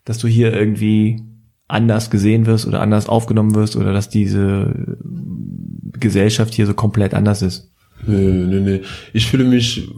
[0.04, 1.22] dass du hier irgendwie
[1.68, 4.98] anders gesehen wirst oder anders aufgenommen wirst oder dass diese
[6.02, 7.70] Gesellschaft hier so komplett anders ist.
[8.06, 8.80] Nö, nö, nö.
[9.12, 9.88] Ich fühle mich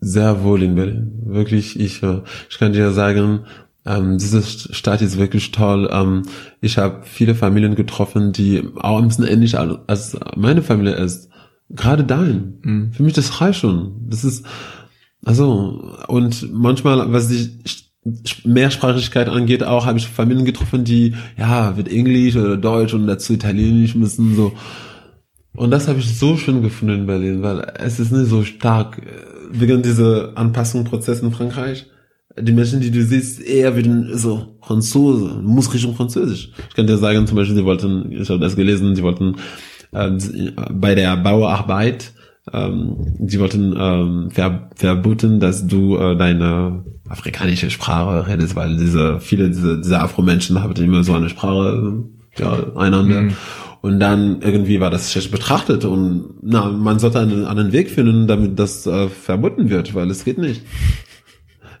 [0.00, 1.12] sehr wohl in Berlin.
[1.24, 2.20] Wirklich, ich, äh,
[2.50, 3.40] ich kann dir sagen,
[3.86, 5.88] ähm, diese Stadt ist wirklich toll.
[5.90, 6.22] Ähm,
[6.60, 11.30] ich habe viele Familien getroffen, die auch ein bisschen ähnlich al- als meine Familie ist.
[11.70, 12.90] Gerade dein.
[12.92, 14.06] Für mich das reicht schon.
[14.08, 14.44] Das ist,
[15.24, 17.50] also, und manchmal, was die
[18.44, 23.32] Mehrsprachigkeit angeht, auch habe ich Familien getroffen, die, ja, wird Englisch oder Deutsch und dazu
[23.32, 24.52] Italienisch müssen, so.
[25.58, 28.98] Und das habe ich so schön gefunden in Berlin, weil es ist nicht so stark,
[28.98, 29.10] äh,
[29.50, 31.86] wegen dieser Anpassungsprozess in Frankreich.
[32.40, 36.52] Die Menschen, die du siehst, eher wie so Franzose, muss Richtung Französisch.
[36.68, 39.36] Ich kann dir sagen, zum Beispiel, sie wollten, ich habe das gelesen, sie wollten
[40.18, 42.12] sie- bei der Bauarbeit,
[42.52, 49.18] ähm, sie wollten ähm, ver verboten, dass du äh, deine afrikanische Sprache redest, weil diese
[49.18, 52.04] viele diese, diese Afro-Menschen haben immer so eine Sprache
[52.38, 53.22] ja, einander.
[53.80, 58.26] Und dann irgendwie war das schlecht betrachtet und na, man sollte einen anderen Weg finden,
[58.26, 60.62] damit das äh, verboten wird, weil es geht nicht.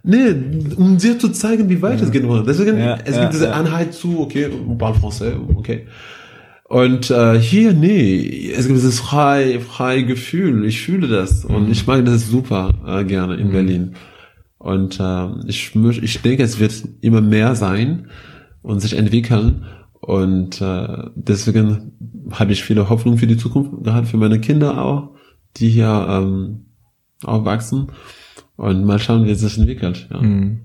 [0.04, 0.32] Nee,
[0.76, 2.22] um dir zu zeigen, wie weit es geht.
[2.46, 3.52] Deswegen, Ja, es ja, gibt diese ja.
[3.52, 5.86] Einheit zu, okay, on parle français, okay.
[6.68, 10.66] Und äh, hier, nee, es gibt dieses frei, frei Gefühl.
[10.66, 13.94] Ich fühle das und ich mag das super äh, gerne in Berlin.
[14.58, 18.08] Und äh, ich, ich denke, es wird immer mehr sein
[18.62, 19.64] und sich entwickeln.
[20.00, 21.92] Und äh, deswegen
[22.30, 25.10] habe ich viele Hoffnung für die Zukunft, gerade für meine Kinder auch,
[25.56, 26.66] die hier ähm,
[27.24, 27.92] aufwachsen.
[28.56, 30.08] Und mal schauen, wie es sich entwickelt.
[30.10, 30.20] Ja.
[30.20, 30.60] Mhm.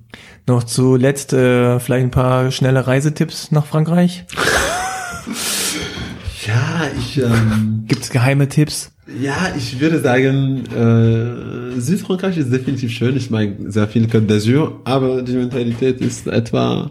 [0.47, 4.25] Noch zuletzt äh, vielleicht ein paar schnelle Reisetipps nach Frankreich.
[6.45, 8.92] Ja, ich ähm, Gibt's geheime Tipps?
[9.22, 13.18] Ja, ich würde sagen, äh, Südfrankreich ist definitiv schön.
[13.18, 16.89] Ich mag sehr viel Côte d'Azur, aber die Mentalität ist etwa,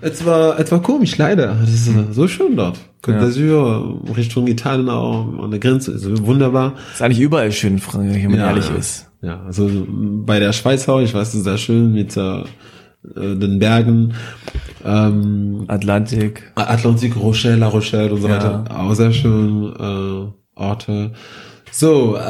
[0.00, 1.56] etwa, etwa komisch, leider.
[1.60, 2.78] Das ist äh, so schön dort.
[3.02, 3.22] Côte Ja.
[3.24, 6.74] d'Azur, Richtung Italien auch, an der Grenze, ist wunderbar.
[6.92, 8.76] Ist eigentlich überall schön in Frankreich, wenn man ehrlich ja.
[8.76, 9.10] ist.
[9.20, 12.44] Ja, also bei der Schweiz auch, ich weiß, es ist sehr schön mit äh,
[13.16, 14.12] den Bergen.
[14.84, 16.52] Ähm, Atlantik.
[16.54, 18.34] Atlantik, Rochelle, La Rochelle und so Ja.
[18.36, 18.64] weiter.
[18.70, 21.12] Auch sehr schön äh, Orte.
[21.70, 22.20] So, äh,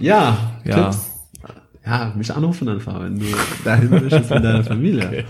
[0.00, 0.90] ja, Ja.
[0.90, 1.10] Tipps.
[1.86, 3.26] Ja, mich anrufen einfach, wenn du
[3.64, 5.24] dahin möchtest mit deiner Familie.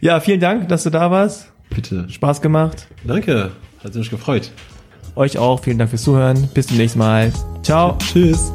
[0.00, 1.52] Ja, vielen Dank, dass du da warst.
[1.68, 2.06] Bitte.
[2.08, 2.86] Spaß gemacht.
[3.04, 3.50] Danke,
[3.84, 4.50] hat mich gefreut.
[5.16, 5.60] Euch auch.
[5.62, 6.48] Vielen Dank fürs Zuhören.
[6.54, 7.32] Bis zum nächsten Mal.
[7.62, 7.96] Ciao.
[7.98, 8.52] Tschüss.